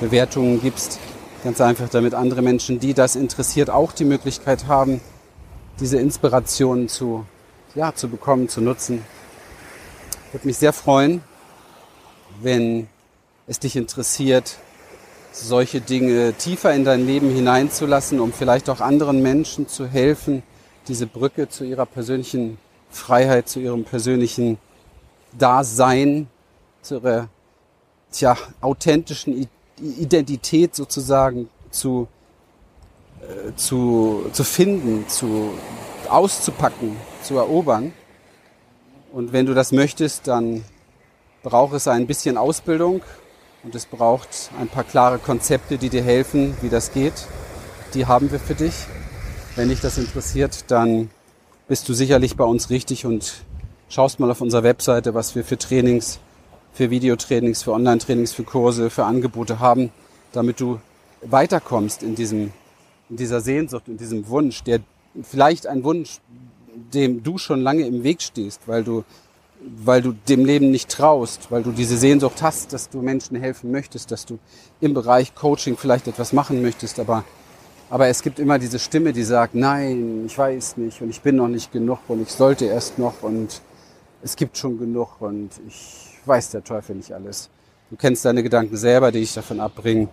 Bewertungen 0.00 0.60
gibst. 0.60 0.98
Ganz 1.44 1.60
einfach, 1.60 1.88
damit 1.88 2.14
andere 2.14 2.42
Menschen, 2.42 2.80
die 2.80 2.94
das 2.94 3.16
interessiert, 3.16 3.70
auch 3.70 3.92
die 3.92 4.04
Möglichkeit 4.04 4.66
haben, 4.66 5.00
diese 5.80 5.98
Inspirationen 5.98 6.88
zu, 6.88 7.26
ja, 7.74 7.94
zu 7.94 8.08
bekommen, 8.08 8.48
zu 8.48 8.60
nutzen. 8.60 9.04
Würde 10.32 10.46
mich 10.46 10.56
sehr 10.56 10.72
freuen, 10.72 11.22
wenn 12.42 12.88
es 13.46 13.60
dich 13.60 13.76
interessiert, 13.76 14.56
solche 15.32 15.80
Dinge 15.80 16.32
tiefer 16.34 16.74
in 16.74 16.84
dein 16.84 17.06
Leben 17.06 17.30
hineinzulassen, 17.30 18.20
um 18.20 18.32
vielleicht 18.32 18.70
auch 18.70 18.80
anderen 18.80 19.22
Menschen 19.22 19.68
zu 19.68 19.86
helfen, 19.86 20.42
diese 20.88 21.06
Brücke 21.06 21.48
zu 21.48 21.64
ihrer 21.64 21.86
persönlichen 21.86 22.58
Freiheit, 22.90 23.48
zu 23.48 23.60
ihrem 23.60 23.84
persönlichen 23.84 24.58
Dasein, 25.38 26.28
zu 26.80 26.96
ihrer 26.96 27.28
tja, 28.10 28.36
authentischen 28.60 29.48
Identität 29.78 30.74
sozusagen 30.74 31.50
zu, 31.70 32.08
zu, 33.56 34.26
zu 34.32 34.44
finden, 34.44 35.08
zu, 35.08 35.50
auszupacken, 36.08 36.96
zu 37.22 37.36
erobern. 37.36 37.92
Und 39.12 39.32
wenn 39.32 39.46
du 39.46 39.54
das 39.54 39.72
möchtest, 39.72 40.28
dann 40.28 40.64
braucht 41.42 41.74
es 41.74 41.88
ein 41.88 42.06
bisschen 42.06 42.36
Ausbildung 42.36 43.02
und 43.62 43.74
es 43.74 43.86
braucht 43.86 44.50
ein 44.60 44.68
paar 44.68 44.84
klare 44.84 45.18
Konzepte, 45.18 45.78
die 45.78 45.88
dir 45.88 46.02
helfen, 46.02 46.56
wie 46.60 46.68
das 46.68 46.92
geht. 46.92 47.26
Die 47.94 48.06
haben 48.06 48.30
wir 48.30 48.40
für 48.40 48.54
dich. 48.54 48.74
Wenn 49.54 49.68
dich 49.68 49.80
das 49.80 49.96
interessiert, 49.96 50.70
dann 50.70 51.10
bist 51.68 51.88
du 51.88 51.94
sicherlich 51.94 52.36
bei 52.36 52.44
uns 52.44 52.70
richtig 52.70 53.06
und 53.06 53.44
schaust 53.88 54.20
mal 54.20 54.30
auf 54.30 54.40
unserer 54.40 54.62
Webseite, 54.62 55.14
was 55.14 55.34
wir 55.34 55.44
für 55.44 55.56
Trainings, 55.56 56.18
für 56.72 56.90
Videotrainings, 56.90 57.62
für 57.62 57.72
Online-Trainings, 57.72 58.32
für 58.32 58.44
Kurse, 58.44 58.90
für 58.90 59.04
Angebote 59.04 59.60
haben, 59.60 59.90
damit 60.32 60.60
du 60.60 60.78
weiterkommst 61.22 62.02
in 62.02 62.14
diesem, 62.14 62.52
in 63.08 63.16
dieser 63.16 63.40
Sehnsucht, 63.40 63.88
in 63.88 63.96
diesem 63.96 64.28
Wunsch, 64.28 64.62
der 64.64 64.80
vielleicht 65.22 65.66
ein 65.66 65.84
Wunsch, 65.84 66.20
dem 66.92 67.22
du 67.22 67.38
schon 67.38 67.60
lange 67.60 67.86
im 67.86 68.02
Weg 68.02 68.20
stehst, 68.20 68.62
weil 68.66 68.84
du, 68.84 69.04
weil 69.60 70.02
du 70.02 70.12
dem 70.28 70.44
Leben 70.44 70.70
nicht 70.70 70.90
traust, 70.90 71.50
weil 71.50 71.62
du 71.62 71.72
diese 71.72 71.96
Sehnsucht 71.96 72.42
hast, 72.42 72.72
dass 72.72 72.90
du 72.90 73.00
Menschen 73.00 73.36
helfen 73.36 73.70
möchtest, 73.70 74.10
dass 74.10 74.26
du 74.26 74.38
im 74.80 74.94
Bereich 74.94 75.34
Coaching 75.34 75.76
vielleicht 75.76 76.08
etwas 76.08 76.32
machen 76.32 76.62
möchtest, 76.62 76.98
aber 76.98 77.24
aber 77.88 78.08
es 78.08 78.22
gibt 78.22 78.40
immer 78.40 78.58
diese 78.58 78.80
Stimme, 78.80 79.12
die 79.12 79.22
sagt, 79.22 79.54
nein, 79.54 80.24
ich 80.26 80.36
weiß 80.36 80.76
nicht 80.76 81.00
und 81.02 81.10
ich 81.10 81.20
bin 81.20 81.36
noch 81.36 81.46
nicht 81.46 81.70
genug 81.70 82.00
und 82.08 82.20
ich 82.20 82.30
sollte 82.30 82.64
erst 82.64 82.98
noch 82.98 83.22
und 83.22 83.62
es 84.24 84.34
gibt 84.34 84.58
schon 84.58 84.76
genug 84.76 85.20
und 85.20 85.50
ich 85.68 86.18
weiß 86.24 86.50
der 86.50 86.64
Teufel 86.64 86.96
nicht 86.96 87.12
alles. 87.12 87.48
Du 87.90 87.96
kennst 87.96 88.24
deine 88.24 88.42
Gedanken 88.42 88.76
selber, 88.76 89.12
die 89.12 89.20
dich 89.20 89.34
davon 89.34 89.60
abbringen 89.60 90.08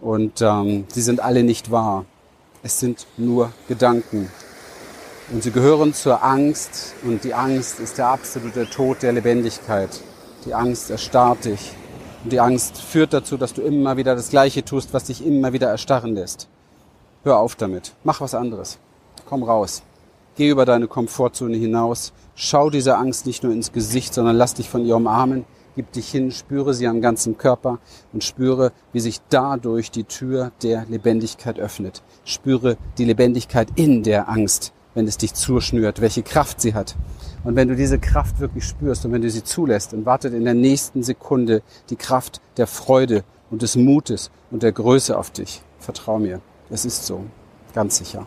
und 0.00 0.40
ähm, 0.40 0.84
sie 0.88 1.02
sind 1.02 1.20
alle 1.20 1.42
nicht 1.42 1.70
wahr. 1.70 2.04
Es 2.62 2.80
sind 2.80 3.06
nur 3.16 3.52
Gedanken. 3.68 4.30
Und 5.32 5.42
sie 5.42 5.52
gehören 5.52 5.94
zur 5.94 6.24
Angst 6.24 6.94
und 7.04 7.24
die 7.24 7.34
Angst 7.34 7.78
ist 7.80 7.98
der 7.98 8.08
absolute 8.08 8.68
Tod 8.68 9.02
der 9.02 9.12
Lebendigkeit. 9.12 9.90
Die 10.44 10.54
Angst 10.54 10.90
erstarrt 10.90 11.44
dich. 11.44 11.72
Und 12.24 12.32
die 12.32 12.40
Angst 12.40 12.78
führt 12.78 13.12
dazu, 13.12 13.36
dass 13.36 13.54
du 13.54 13.62
immer 13.62 13.96
wieder 13.96 14.14
das 14.14 14.30
Gleiche 14.30 14.64
tust, 14.64 14.92
was 14.92 15.04
dich 15.04 15.24
immer 15.24 15.52
wieder 15.52 15.68
erstarren 15.68 16.14
lässt. 16.14 16.48
Hör 17.22 17.38
auf 17.38 17.54
damit. 17.54 17.94
Mach 18.02 18.20
was 18.20 18.34
anderes. 18.34 18.78
Komm 19.28 19.42
raus. 19.42 19.82
Geh 20.36 20.48
über 20.48 20.64
deine 20.64 20.88
Komfortzone 20.88 21.56
hinaus. 21.56 22.12
Schau 22.34 22.70
dieser 22.70 22.98
Angst 22.98 23.26
nicht 23.26 23.42
nur 23.42 23.52
ins 23.52 23.72
Gesicht, 23.72 24.14
sondern 24.14 24.36
lass 24.36 24.54
dich 24.54 24.68
von 24.68 24.84
ihr 24.84 24.96
umarmen. 24.96 25.44
Gib 25.76 25.92
dich 25.92 26.10
hin, 26.10 26.32
spüre 26.32 26.74
sie 26.74 26.88
am 26.88 27.00
ganzen 27.00 27.38
Körper 27.38 27.78
und 28.12 28.24
spüre, 28.24 28.72
wie 28.92 29.00
sich 29.00 29.20
dadurch 29.28 29.90
die 29.90 30.04
Tür 30.04 30.50
der 30.62 30.84
Lebendigkeit 30.88 31.58
öffnet. 31.58 32.02
Spüre 32.24 32.76
die 32.98 33.04
Lebendigkeit 33.04 33.68
in 33.76 34.02
der 34.02 34.28
Angst, 34.28 34.72
wenn 34.94 35.06
es 35.06 35.16
dich 35.16 35.34
zuschnürt, 35.34 36.00
welche 36.00 36.22
Kraft 36.22 36.60
sie 36.60 36.74
hat. 36.74 36.96
Und 37.44 37.56
wenn 37.56 37.68
du 37.68 37.76
diese 37.76 37.98
Kraft 37.98 38.40
wirklich 38.40 38.64
spürst 38.64 39.04
und 39.06 39.12
wenn 39.12 39.22
du 39.22 39.30
sie 39.30 39.44
zulässt, 39.44 39.92
dann 39.92 40.04
wartet 40.04 40.34
in 40.34 40.44
der 40.44 40.54
nächsten 40.54 41.02
Sekunde 41.02 41.62
die 41.88 41.96
Kraft 41.96 42.40
der 42.56 42.66
Freude 42.66 43.24
und 43.50 43.62
des 43.62 43.76
Mutes 43.76 44.30
und 44.50 44.62
der 44.62 44.72
Größe 44.72 45.16
auf 45.16 45.30
dich. 45.30 45.62
Vertrau 45.78 46.18
mir. 46.18 46.40
Es 46.68 46.84
ist 46.84 47.06
so, 47.06 47.24
ganz 47.72 47.96
sicher. 47.96 48.26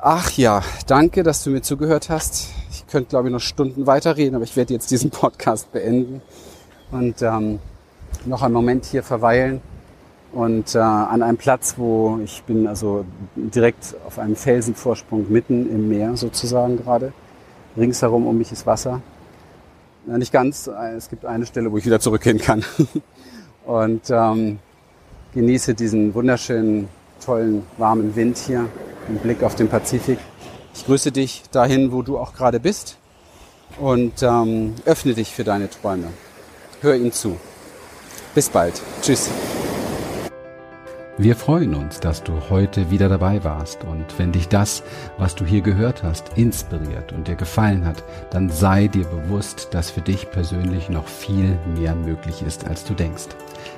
Ach 0.00 0.30
ja, 0.32 0.62
danke, 0.86 1.22
dass 1.22 1.42
du 1.42 1.50
mir 1.50 1.62
zugehört 1.62 2.08
hast. 2.08 2.48
Könnte, 2.90 3.10
glaube 3.10 3.28
ich, 3.28 3.32
noch 3.32 3.40
Stunden 3.40 3.86
weiterreden, 3.86 4.34
aber 4.34 4.44
ich 4.44 4.56
werde 4.56 4.74
jetzt 4.74 4.90
diesen 4.90 5.10
Podcast 5.12 5.72
beenden 5.72 6.22
und 6.90 7.20
ähm, 7.22 7.58
noch 8.24 8.42
einen 8.42 8.54
Moment 8.54 8.84
hier 8.84 9.02
verweilen 9.02 9.60
und 10.32 10.74
äh, 10.74 10.78
an 10.78 11.22
einem 11.22 11.36
Platz, 11.36 11.74
wo 11.76 12.18
ich 12.22 12.42
bin, 12.44 12.66
also 12.66 13.04
direkt 13.36 13.94
auf 14.06 14.18
einem 14.18 14.36
Felsenvorsprung 14.36 15.26
mitten 15.30 15.70
im 15.70 15.88
Meer 15.88 16.16
sozusagen 16.16 16.76
gerade. 16.76 17.12
Ringsherum 17.76 18.26
um 18.26 18.36
mich 18.36 18.52
ist 18.52 18.66
Wasser. 18.66 19.00
Ja, 20.06 20.18
nicht 20.18 20.32
ganz, 20.32 20.68
es 20.96 21.08
gibt 21.08 21.24
eine 21.24 21.46
Stelle, 21.46 21.70
wo 21.70 21.78
ich 21.78 21.86
wieder 21.86 22.00
zurückgehen 22.00 22.38
kann. 22.38 22.64
und 23.66 24.10
ähm, 24.10 24.58
genieße 25.34 25.74
diesen 25.74 26.14
wunderschönen, 26.14 26.88
tollen, 27.24 27.62
warmen 27.76 28.16
Wind 28.16 28.38
hier, 28.38 28.66
im 29.08 29.16
Blick 29.16 29.42
auf 29.42 29.54
den 29.54 29.68
Pazifik. 29.68 30.18
Ich 30.78 30.86
grüße 30.86 31.10
dich 31.10 31.42
dahin, 31.50 31.90
wo 31.90 32.02
du 32.02 32.18
auch 32.18 32.34
gerade 32.34 32.60
bist 32.60 32.98
und 33.80 34.22
ähm, 34.22 34.76
öffne 34.84 35.12
dich 35.12 35.34
für 35.34 35.42
deine 35.42 35.68
Träume. 35.68 36.06
Hör 36.80 36.94
ihnen 36.94 37.10
zu. 37.10 37.36
Bis 38.32 38.48
bald. 38.48 38.80
Tschüss. 39.02 39.28
Wir 41.18 41.34
freuen 41.34 41.74
uns, 41.74 41.98
dass 41.98 42.22
du 42.22 42.32
heute 42.48 42.92
wieder 42.92 43.08
dabei 43.08 43.42
warst 43.42 43.82
und 43.82 44.06
wenn 44.18 44.30
dich 44.30 44.46
das, 44.46 44.84
was 45.18 45.34
du 45.34 45.44
hier 45.44 45.62
gehört 45.62 46.04
hast, 46.04 46.38
inspiriert 46.38 47.12
und 47.12 47.26
dir 47.26 47.34
gefallen 47.34 47.84
hat, 47.84 48.04
dann 48.30 48.48
sei 48.48 48.86
dir 48.86 49.04
bewusst, 49.04 49.70
dass 49.72 49.90
für 49.90 50.00
dich 50.00 50.30
persönlich 50.30 50.88
noch 50.88 51.08
viel 51.08 51.58
mehr 51.74 51.96
möglich 51.96 52.42
ist, 52.42 52.68
als 52.68 52.84
du 52.84 52.94
denkst. 52.94 53.26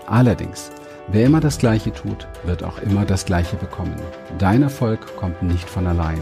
Allerdings 0.06 0.70
Wer 1.12 1.26
immer 1.26 1.40
das 1.40 1.58
Gleiche 1.58 1.92
tut, 1.92 2.28
wird 2.44 2.62
auch 2.62 2.78
immer 2.82 3.04
das 3.04 3.24
Gleiche 3.24 3.56
bekommen. 3.56 3.96
Dein 4.38 4.62
Erfolg 4.62 5.16
kommt 5.16 5.42
nicht 5.42 5.68
von 5.68 5.88
allein. 5.88 6.20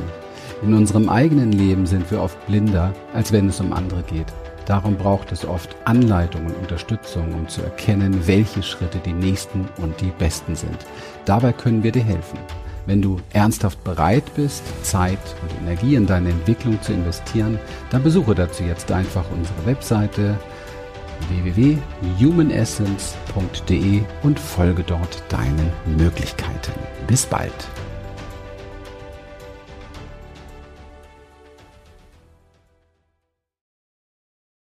In 0.62 0.74
unserem 0.74 1.08
eigenen 1.08 1.52
Leben 1.52 1.86
sind 1.86 2.10
wir 2.10 2.20
oft 2.20 2.44
blinder, 2.46 2.92
als 3.14 3.32
wenn 3.32 3.48
es 3.48 3.60
um 3.60 3.72
andere 3.72 4.02
geht. 4.02 4.26
Darum 4.66 4.96
braucht 4.96 5.30
es 5.32 5.46
oft 5.46 5.74
Anleitung 5.84 6.46
und 6.46 6.56
Unterstützung, 6.56 7.32
um 7.32 7.48
zu 7.48 7.62
erkennen, 7.62 8.26
welche 8.26 8.62
Schritte 8.62 8.98
die 8.98 9.12
nächsten 9.12 9.68
und 9.80 10.00
die 10.00 10.12
besten 10.18 10.56
sind. 10.56 10.78
Dabei 11.24 11.52
können 11.52 11.82
wir 11.82 11.92
dir 11.92 12.02
helfen. 12.02 12.38
Wenn 12.84 13.00
du 13.00 13.18
ernsthaft 13.32 13.82
bereit 13.84 14.24
bist, 14.34 14.62
Zeit 14.82 15.18
und 15.42 15.52
Energie 15.62 15.94
in 15.94 16.06
deine 16.06 16.30
Entwicklung 16.30 16.82
zu 16.82 16.92
investieren, 16.92 17.58
dann 17.90 18.02
besuche 18.02 18.34
dazu 18.34 18.64
jetzt 18.64 18.90
einfach 18.90 19.24
unsere 19.30 19.64
Webseite 19.64 20.36
www.humanessence.de 21.28 24.02
und 24.22 24.40
folge 24.40 24.82
dort 24.82 25.22
deinen 25.28 25.70
Möglichkeiten. 25.96 26.72
Bis 27.06 27.26
bald. 27.26 27.68